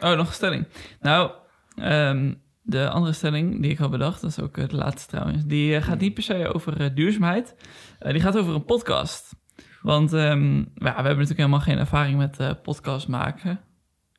Oh, 0.00 0.16
nog 0.16 0.26
een 0.26 0.32
stelling. 0.32 0.66
Nou, 1.00 1.30
ehm, 1.76 2.32
de 2.62 2.88
andere 2.88 3.12
stelling 3.12 3.62
die 3.62 3.70
ik 3.70 3.78
had 3.78 3.90
bedacht, 3.90 4.20
dat 4.20 4.30
is 4.30 4.40
ook 4.40 4.58
eh, 4.58 4.68
de 4.68 4.76
laatste 4.76 5.08
trouwens, 5.08 5.44
die 5.44 5.76
eh, 5.76 5.82
gaat 5.82 5.98
niet 5.98 6.14
per 6.14 6.22
se 6.22 6.54
over 6.54 6.80
eh, 6.80 6.94
duurzaamheid. 6.94 7.54
Eh, 7.98 8.12
die 8.12 8.20
gaat 8.20 8.36
over 8.36 8.54
een 8.54 8.64
podcast. 8.64 9.36
Want 9.82 10.12
ehm, 10.12 10.56
ja, 10.56 10.64
we 10.74 10.88
hebben 10.88 11.04
natuurlijk 11.04 11.38
helemaal 11.38 11.60
geen 11.60 11.78
ervaring 11.78 12.18
met 12.18 12.38
eh 12.38 12.50
podcast 12.62 13.08
maken. 13.08 13.60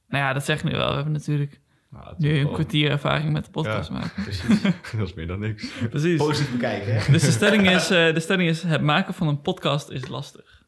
Nou 0.07 0.23
ja, 0.23 0.33
dat 0.33 0.45
zeg 0.45 0.57
ik 0.57 0.63
nu 0.63 0.71
wel. 0.71 0.89
We 0.89 0.95
hebben 0.95 1.13
natuurlijk 1.13 1.59
Nou, 1.95 2.07
het 2.09 2.17
nu 2.17 2.37
een 2.37 2.51
kwartier 2.51 2.89
ervaring 2.91 3.31
met 3.31 3.45
de 3.45 3.51
podcast 3.51 3.89
maken. 3.89 4.23
Precies. 4.23 4.61
dat 4.97 5.07
is 5.07 5.13
meer 5.13 5.27
dan 5.27 5.39
niks. 5.39 5.67
Precies. 5.89 6.17
Positief 6.17 6.51
bekijken, 6.51 6.93
hè? 6.95 7.11
Dus 7.11 7.21
de 7.23 7.31
stelling, 7.31 7.69
is, 7.69 7.89
eh, 7.89 8.13
de 8.13 8.19
stelling 8.19 8.49
is, 8.49 8.63
het 8.63 8.81
maken 8.81 9.13
van 9.13 9.27
een 9.27 9.41
podcast 9.41 9.89
is 9.89 10.07
lastig. 10.07 10.63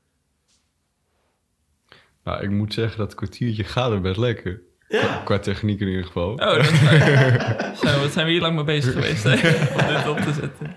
Nou, 2.24 2.44
ik 2.44 2.50
moet 2.50 2.74
zeggen, 2.74 2.98
dat 2.98 3.16
kwartiertje 3.16 3.64
gaat 3.64 3.92
er 3.92 4.02
best 4.02 4.18
lekker. 4.18 4.62
Qua, 4.88 4.98
Ja. 5.00 5.22
qua 5.26 5.40
techniek 5.40 5.80
in 5.80 5.88
ieder 5.88 6.06
geval. 6.06 6.32
Oh, 6.32 6.38
dat 6.38 6.60
is 6.60 6.82
waar. 6.84 7.72
Zo, 7.82 8.00
wat 8.00 8.12
zijn 8.12 8.26
we 8.26 8.32
hier 8.32 8.42
lang 8.42 8.56
mee 8.56 8.64
bezig 8.64 8.94
geweest 8.94 9.24
hè? 9.24 9.32
om 9.74 9.96
dit 9.96 10.08
op 10.08 10.18
te 10.18 10.34
zetten. 10.34 10.76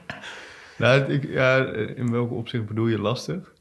Nou, 0.78 1.12
ik, 1.12 1.28
ja, 1.32 1.56
in 1.74 2.10
welk 2.10 2.30
opzicht 2.32 2.66
bedoel 2.66 2.86
je 2.86 2.98
lastig? 2.98 3.52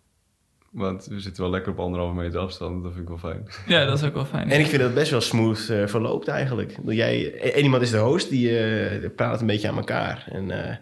Want 0.72 1.06
we 1.06 1.20
zitten 1.20 1.42
wel 1.44 1.52
lekker 1.52 1.72
op 1.72 1.80
anderhalve 1.80 2.16
meter 2.16 2.40
afstand. 2.40 2.84
Dat 2.84 2.92
vind 2.94 3.04
ik 3.04 3.10
wel 3.10 3.32
fijn. 3.32 3.48
Ja, 3.68 3.86
dat 3.86 3.98
is 3.98 4.04
ook 4.08 4.14
wel 4.14 4.26
fijn. 4.26 4.52
En 4.52 4.60
ik 4.60 4.66
vind 4.66 4.78
dat 4.78 4.86
het 4.90 5.00
best 5.00 5.12
wel 5.12 5.22
smooth 5.22 5.70
eh, 5.70 5.88
verloopt 5.88 6.28
eigenlijk. 6.28 6.70
Ik 6.72 6.76
bedoel, 6.78 6.94
Jij, 6.94 7.40
één 7.54 7.64
iemand 7.64 7.82
is 7.82 7.92
de 7.92 7.98
host, 7.98 8.30
die 8.30 8.60
eh, 8.60 9.10
praat 9.16 9.42
een 9.42 9.48
beetje 9.48 9.68
aan 9.70 9.78
elkaar. 9.78 10.28
En 10.32 10.52
eh, 10.70 10.76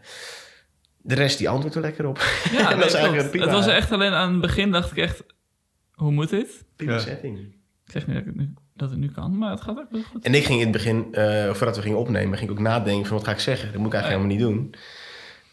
de 0.98 1.16
rest 1.16 1.38
die 1.38 1.50
antwoordt 1.50 1.76
er 1.76 1.82
lekker 1.82 2.06
op. 2.08 2.18
Ja, 2.52 2.58
dat 2.70 2.78
nee, 2.78 2.86
is 2.86 2.94
eigenlijk 2.94 3.14
klopt. 3.14 3.30
prima. 3.30 3.46
Het 3.46 3.54
was 3.56 3.68
echt 3.68 3.92
alleen 3.92 4.12
aan 4.14 4.32
het 4.32 4.42
begin 4.42 4.72
dacht 4.72 4.92
ik 4.92 4.98
echt, 4.98 5.24
hoe 5.94 6.12
moet 6.12 6.30
dit? 6.30 6.66
Prima 6.76 6.92
Ja. 6.94 7.00
setting. 7.00 7.38
Ik 7.86 7.92
zeg 7.94 8.08
niet 8.08 8.16
dat, 8.16 8.26
ik 8.26 8.32
het 8.32 8.36
nu, 8.42 8.54
dat 8.76 8.90
het 8.90 9.00
nu 9.00 9.12
kan, 9.12 9.38
maar 9.38 9.52
het 9.52 9.62
gaat 9.62 9.78
ook 9.80 9.92
wel 9.92 10.02
goed. 10.02 10.24
En 10.26 10.34
ik 10.34 10.44
ging 10.46 10.58
in 10.60 10.64
het 10.68 10.72
begin, 10.76 11.14
eh, 11.14 11.54
voordat 11.54 11.76
we 11.76 11.82
gingen 11.82 11.98
opnemen, 11.98 12.38
ging 12.38 12.50
ik 12.52 12.58
ook 12.58 12.64
nadenken 12.64 13.06
van 13.06 13.18
wat 13.18 13.26
ga 13.26 13.32
ik 13.32 13.40
zeggen. 13.40 13.72
Dat 13.72 13.78
moet 13.82 13.88
ik 13.88 13.94
eigenlijk 13.94 14.24
helemaal 14.24 14.48
niet 14.48 14.58
doen. 14.72 14.74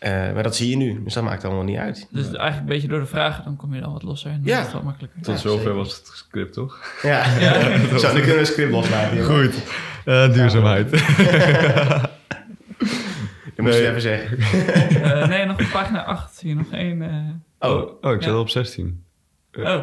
Eh, 0.05 0.33
maar 0.35 0.43
dat 0.43 0.57
zie 0.57 0.71
je 0.71 0.77
nu, 0.77 1.03
dus 1.05 1.14
dat 1.14 1.23
maakt 1.25 1.45
allemaal 1.45 1.62
niet 1.64 1.77
uit. 1.79 2.09
Dus 2.11 2.25
eigenlijk 2.25 2.57
een 2.59 2.64
beetje 2.67 2.88
door 2.88 3.01
de 3.01 3.07
vragen, 3.07 3.45
dan 3.45 3.57
kom 3.57 3.75
je 3.75 3.81
dan 3.81 3.93
wat 3.93 4.03
losser 4.03 4.31
en 4.31 4.37
dan 4.43 4.47
Ja. 4.53 4.59
is 4.59 4.64
het 4.64 4.73
wel 4.73 4.83
makkelijker. 4.83 5.23
Tot 5.23 5.35
Ja, 5.35 5.40
zover 5.40 5.59
zeker. 5.62 5.75
was 5.75 5.97
het 5.97 6.07
script, 6.14 6.53
toch? 6.53 6.81
Ja, 7.03 7.25
Ja. 7.40 7.53
Zo, 7.99 8.07
nu 8.12 8.19
kunnen 8.19 8.25
we 8.35 8.38
een 8.38 8.47
script 8.47 8.71
losmaken. 8.71 9.17
jongen. 9.17 9.43
Goed. 9.45 9.62
Eh, 10.05 10.33
duurzaamheid. 10.33 10.90
Dat 13.57 13.64
moest 13.64 13.79
je 13.79 13.88
even 13.88 14.01
zeggen. 14.01 14.38
Eh, 15.03 15.29
nee, 15.29 15.45
nog 15.47 15.61
op 15.61 15.69
pagina 15.73 16.05
8 16.05 16.35
zie 16.37 16.49
je 16.49 16.55
nog 16.55 16.73
één... 16.73 17.03
eh, 17.03 17.71
Oh, 17.71 17.93
Oh, 18.01 18.12
ik 18.12 18.27
al 18.27 18.40
op 18.40 18.49
16. 18.49 19.05
oh. 19.53 19.83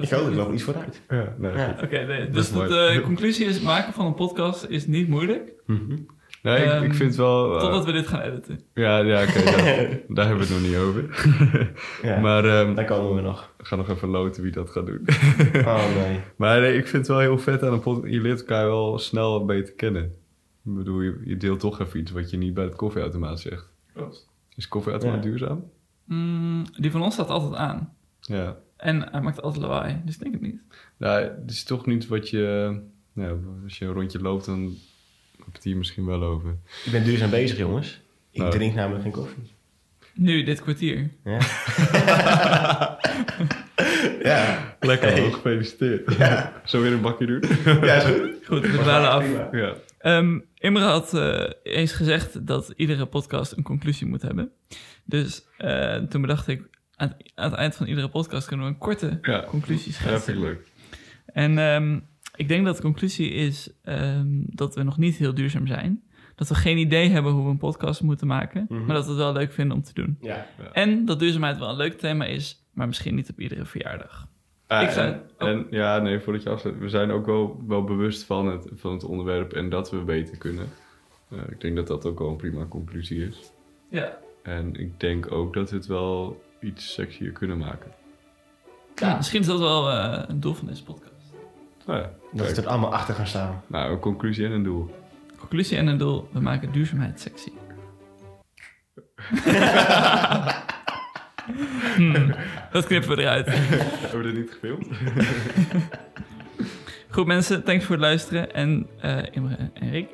ik 0.00 0.10
hoop, 0.10 0.28
ik 0.28 0.34
loop 0.34 0.52
iets 0.52 0.62
vooruit. 0.62 1.00
Ja, 1.08 1.34
nee. 1.38 1.52
Oké, 1.82 2.04
nee, 2.06 2.28
dus 2.30 2.52
de 2.52 3.00
conclusie 3.04 3.46
is, 3.46 3.54
het 3.54 3.62
maken 3.64 3.92
van 3.92 4.06
een 4.06 4.14
podcast 4.14 4.64
is 4.68 4.86
niet 4.86 5.08
moeilijk, 5.08 5.52
Mhm. 5.66 5.96
Nee, 6.46 6.64
ik, 6.64 6.70
Ehm, 6.70 6.82
ik 6.84 6.94
vind 6.94 7.16
wel... 7.16 7.54
eh, 7.54 7.60
totdat 7.60 7.84
we 7.84 7.92
dit 7.92 8.06
gaan 8.06 8.20
editen. 8.20 8.60
Ja, 8.74 8.98
ja 8.98 9.22
oké. 9.22 9.42
daar, 9.44 9.54
daar 10.16 10.26
hebben 10.26 10.46
we 10.46 10.52
het 10.54 10.62
nog 10.62 10.70
niet 10.70 10.76
over. 10.76 11.04
Ja, 12.08 12.20
Maar 12.20 12.44
ehm, 12.44 12.74
daar 12.74 12.84
komen 12.84 13.14
we 13.14 13.20
nog. 13.20 13.52
we 13.56 13.64
gaan 13.64 13.78
nog 13.78 13.88
even 13.88 14.08
loten 14.08 14.42
wie 14.42 14.52
dat 14.52 14.70
gaat 14.70 14.86
doen. 14.86 15.00
Oh 15.54 15.94
nee. 16.02 16.20
Maar 16.36 16.60
nee, 16.60 16.76
ik 16.76 16.86
vind 16.86 16.96
het 17.06 17.06
wel 17.06 17.18
heel 17.18 17.38
vet 17.38 17.62
aan 17.62 17.72
een 17.72 17.80
podcast. 17.80 18.12
Je 18.12 18.20
leert 18.20 18.40
elkaar 18.40 18.66
wel 18.66 18.98
snel 18.98 19.44
beter 19.44 19.74
kennen. 19.74 20.02
Ik 20.64 20.74
bedoel, 20.74 21.00
je, 21.00 21.20
je 21.24 21.36
deelt 21.36 21.60
toch 21.60 21.80
even 21.80 22.00
iets 22.00 22.10
wat 22.10 22.30
je 22.30 22.36
niet 22.36 22.54
bij 22.54 22.64
het 22.64 22.74
koffieautomaat 22.74 23.40
zegt. 23.40 23.68
Is 24.56 24.68
koffieautomaat 24.68 25.16
Ja. 25.24 25.30
duurzaam? 25.30 25.64
Mm, 26.04 26.64
die 26.76 26.90
van 26.90 27.02
ons 27.02 27.14
staat 27.14 27.28
altijd 27.28 27.54
aan. 27.54 27.92
Ja. 28.20 28.56
En 28.76 29.08
hij 29.10 29.20
maakt 29.20 29.42
altijd 29.42 29.62
lawaai, 29.62 30.00
dus 30.04 30.14
ik 30.14 30.20
denk 30.20 30.32
het 30.32 30.42
niet. 30.42 30.60
Nou, 30.96 31.22
het 31.22 31.50
is 31.50 31.64
toch 31.64 31.86
niet 31.86 32.06
wat 32.08 32.28
je... 32.30 32.76
Nou, 33.12 33.38
als 33.64 33.78
je 33.78 33.84
een 33.84 33.92
rondje 33.92 34.20
loopt, 34.20 34.44
dan 34.44 34.74
hier 35.62 35.76
misschien 35.76 36.06
wel 36.06 36.22
over. 36.22 36.56
Ik 36.84 36.92
ben 36.92 37.04
duurzaam 37.04 37.30
bezig, 37.30 37.58
jongens. 37.58 38.00
Ik 38.30 38.40
Nou. 38.40 38.52
drink 38.52 38.74
namelijk 38.74 39.02
geen 39.02 39.12
koffie. 39.12 39.54
Nu, 40.14 40.42
dit 40.42 40.60
kwartier. 40.62 41.10
Ja. 41.24 41.38
ja. 44.22 44.76
Lekker 44.80 45.08
Hey. 45.10 45.20
hoor, 45.20 45.32
gefeliciteerd. 45.32 46.16
Zo 46.70 46.80
weer 46.82 46.92
een 46.92 47.00
bakje 47.00 47.26
doen? 47.26 47.42
Ja, 47.64 47.94
is 47.94 48.04
goed. 48.04 48.46
Goed, 48.46 48.60
we 48.70 48.78
dwalen 48.78 49.10
af. 49.10 49.24
Ja. 49.52 49.74
Ehm, 49.98 50.38
Imre 50.54 50.84
had 50.84 51.14
eh, 51.14 51.50
eens 51.62 51.92
gezegd 51.92 52.46
dat 52.46 52.72
iedere 52.76 53.06
podcast 53.06 53.52
een 53.56 53.62
conclusie 53.62 54.06
moet 54.06 54.22
hebben. 54.22 54.50
Dus 55.04 55.44
eh, 55.56 55.96
toen 55.96 56.20
bedacht 56.20 56.48
ik, 56.48 56.62
aan, 56.96 57.08
het- 57.18 57.32
aan 57.34 57.50
het 57.50 57.58
eind 57.58 57.76
van 57.76 57.86
iedere 57.86 58.08
podcast 58.08 58.46
kunnen 58.46 58.66
we 58.66 58.72
een 58.72 58.78
korte 58.78 59.18
Ja, 59.22 59.44
conclusie 59.48 59.92
Ja, 59.92 59.98
vind 59.98 60.08
schetsen. 60.08 60.34
ik 60.34 60.40
leuk. 60.40 60.60
En 61.26 61.58
ehm, 61.58 61.98
ik 62.36 62.48
denk 62.48 62.64
dat 62.64 62.76
de 62.76 62.82
conclusie 62.82 63.30
is 63.30 63.70
ehm, 63.82 64.26
dat 64.46 64.74
we 64.74 64.82
nog 64.82 64.98
niet 64.98 65.16
heel 65.16 65.34
duurzaam 65.34 65.66
zijn. 65.66 66.02
Dat 66.34 66.48
we 66.48 66.54
geen 66.54 66.78
idee 66.78 67.08
hebben 67.08 67.32
hoe 67.32 67.44
we 67.44 67.50
een 67.50 67.58
podcast 67.58 68.02
moeten 68.02 68.26
maken. 68.26 68.66
Mhm. 68.68 68.84
Maar 68.84 68.94
dat 68.94 69.04
we 69.04 69.10
het 69.10 69.18
wel 69.20 69.32
leuk 69.32 69.52
vinden 69.52 69.76
om 69.76 69.82
te 69.82 69.94
doen. 69.94 70.18
Ja. 70.20 70.46
En 70.72 71.04
dat 71.04 71.18
duurzaamheid 71.18 71.58
wel 71.58 71.68
een 71.68 71.76
leuk 71.76 71.98
thema 71.98 72.24
is, 72.24 72.66
maar 72.72 72.86
misschien 72.86 73.14
niet 73.14 73.30
op 73.30 73.40
iedere 73.40 73.64
verjaardag. 73.64 74.26
Ah, 74.66 74.82
Ik 74.82 74.90
zou- 74.90 75.08
en, 75.08 75.22
en 75.38 75.66
ja, 75.70 75.98
nee, 75.98 76.18
voordat 76.20 76.42
je 76.42 76.50
afsluit. 76.50 76.78
We 76.78 76.88
zijn 76.88 77.10
ook 77.10 77.26
wel, 77.26 77.62
wel 77.66 77.84
bewust 77.84 78.24
van 78.24 78.46
het, 78.46 78.68
van 78.74 78.92
het 78.92 79.04
onderwerp 79.04 79.52
en 79.52 79.68
dat 79.68 79.90
we 79.90 79.96
beter 79.96 80.36
kunnen. 80.38 80.66
Eh, 81.30 81.38
ik 81.50 81.60
denk 81.60 81.76
dat 81.76 81.86
dat 81.86 82.06
ook 82.06 82.18
wel 82.18 82.28
een 82.28 82.36
prima 82.36 82.64
conclusie 82.66 83.26
is. 83.28 83.52
Ja. 83.90 84.18
En 84.42 84.74
ik 84.74 85.00
denk 85.00 85.32
ook 85.32 85.54
dat 85.54 85.70
we 85.70 85.76
het 85.76 85.86
wel 85.86 86.42
iets 86.60 86.92
sexier 86.92 87.32
kunnen 87.32 87.58
maken. 87.58 87.90
ja 88.94 89.16
misschien 89.16 89.40
is 89.40 89.46
dat 89.46 89.58
wel 89.58 89.90
eh, 89.90 90.22
een 90.28 90.40
doel 90.40 90.54
van 90.54 90.66
deze 90.66 90.82
podcast. 90.84 91.14
Nou 91.86 91.98
ja, 92.00 92.04
Dat 92.32 92.46
we 92.46 92.52
kijk. 92.52 92.56
er 92.56 92.66
allemaal 92.68 92.92
achter 92.92 93.14
gaan 93.14 93.26
staan. 93.26 93.62
nou, 93.66 93.92
een 93.92 93.98
conclusie 93.98 94.44
en 94.46 94.50
een 94.52 94.62
doel. 94.62 94.90
Conclusie 95.38 95.76
en 95.76 95.86
een 95.86 95.98
doel, 95.98 96.28
we 96.32 96.40
maken 96.40 96.72
duurzaamheid 96.72 97.20
sexy. 97.20 97.50
Hmm, 101.96 102.34
dat 102.72 102.86
knippen 102.86 103.16
we 103.16 103.22
eruit. 103.22 103.46
Hebben 103.50 104.18
we 104.22 104.32
dit 104.32 104.34
niet 104.34 104.50
gefilmd? 104.50 104.86
Goed 107.14 107.26
mensen, 107.26 107.64
thanks 107.64 107.84
voor 107.84 107.94
het 107.94 108.04
luisteren. 108.04 108.54
En 108.54 108.86
eh 109.00 109.18
Imre 109.30 109.70
en 109.74 109.90
Rick, 109.90 110.08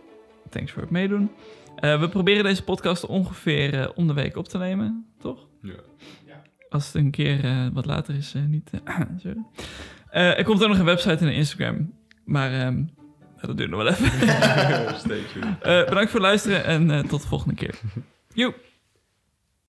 thanks 0.51 0.73
voor 0.73 0.83
het 0.83 0.91
meedoen. 0.91 1.31
Eh, 1.77 2.01
we 2.01 2.09
proberen 2.09 2.45
deze 2.45 2.65
podcast 2.65 3.07
ongeveer 3.07 3.75
eh, 3.81 3.89
om 3.95 4.07
de 4.07 4.13
week 4.13 4.37
op 4.37 4.49
te 4.49 4.59
nemen, 4.59 5.07
toch? 5.19 5.47
Ja. 5.63 5.73
Als 6.69 6.87
het 6.87 6.95
een 6.95 7.11
keer 7.11 7.45
eh, 7.45 7.67
wat 7.73 7.87
later 7.87 8.15
is, 8.15 8.35
eh, 8.35 8.43
niet. 8.43 8.71
sorry. 9.23 9.43
Eh, 10.13 10.39
er 10.39 10.45
komt 10.45 10.63
ook 10.63 10.69
nog 10.69 10.79
een 10.79 10.85
website 10.85 11.17
en 11.17 11.27
een 11.27 11.35
Instagram. 11.35 11.93
Maar 12.25 12.53
ehm, 12.53 12.85
dat 13.41 13.57
duurt 13.57 13.71
nog 13.71 13.83
wel 13.83 13.93
even. 13.93 14.11
Stay 14.99 15.21
tuned. 15.33 15.63
Eh, 15.63 15.85
bedankt 15.89 16.11
voor 16.11 16.21
het 16.21 16.29
luisteren 16.29 16.65
en 16.65 16.91
eh, 16.91 16.99
tot 16.99 17.23
de 17.23 17.29
volgende 17.29 17.55
keer. 17.55 17.75
Joep! 18.35 18.55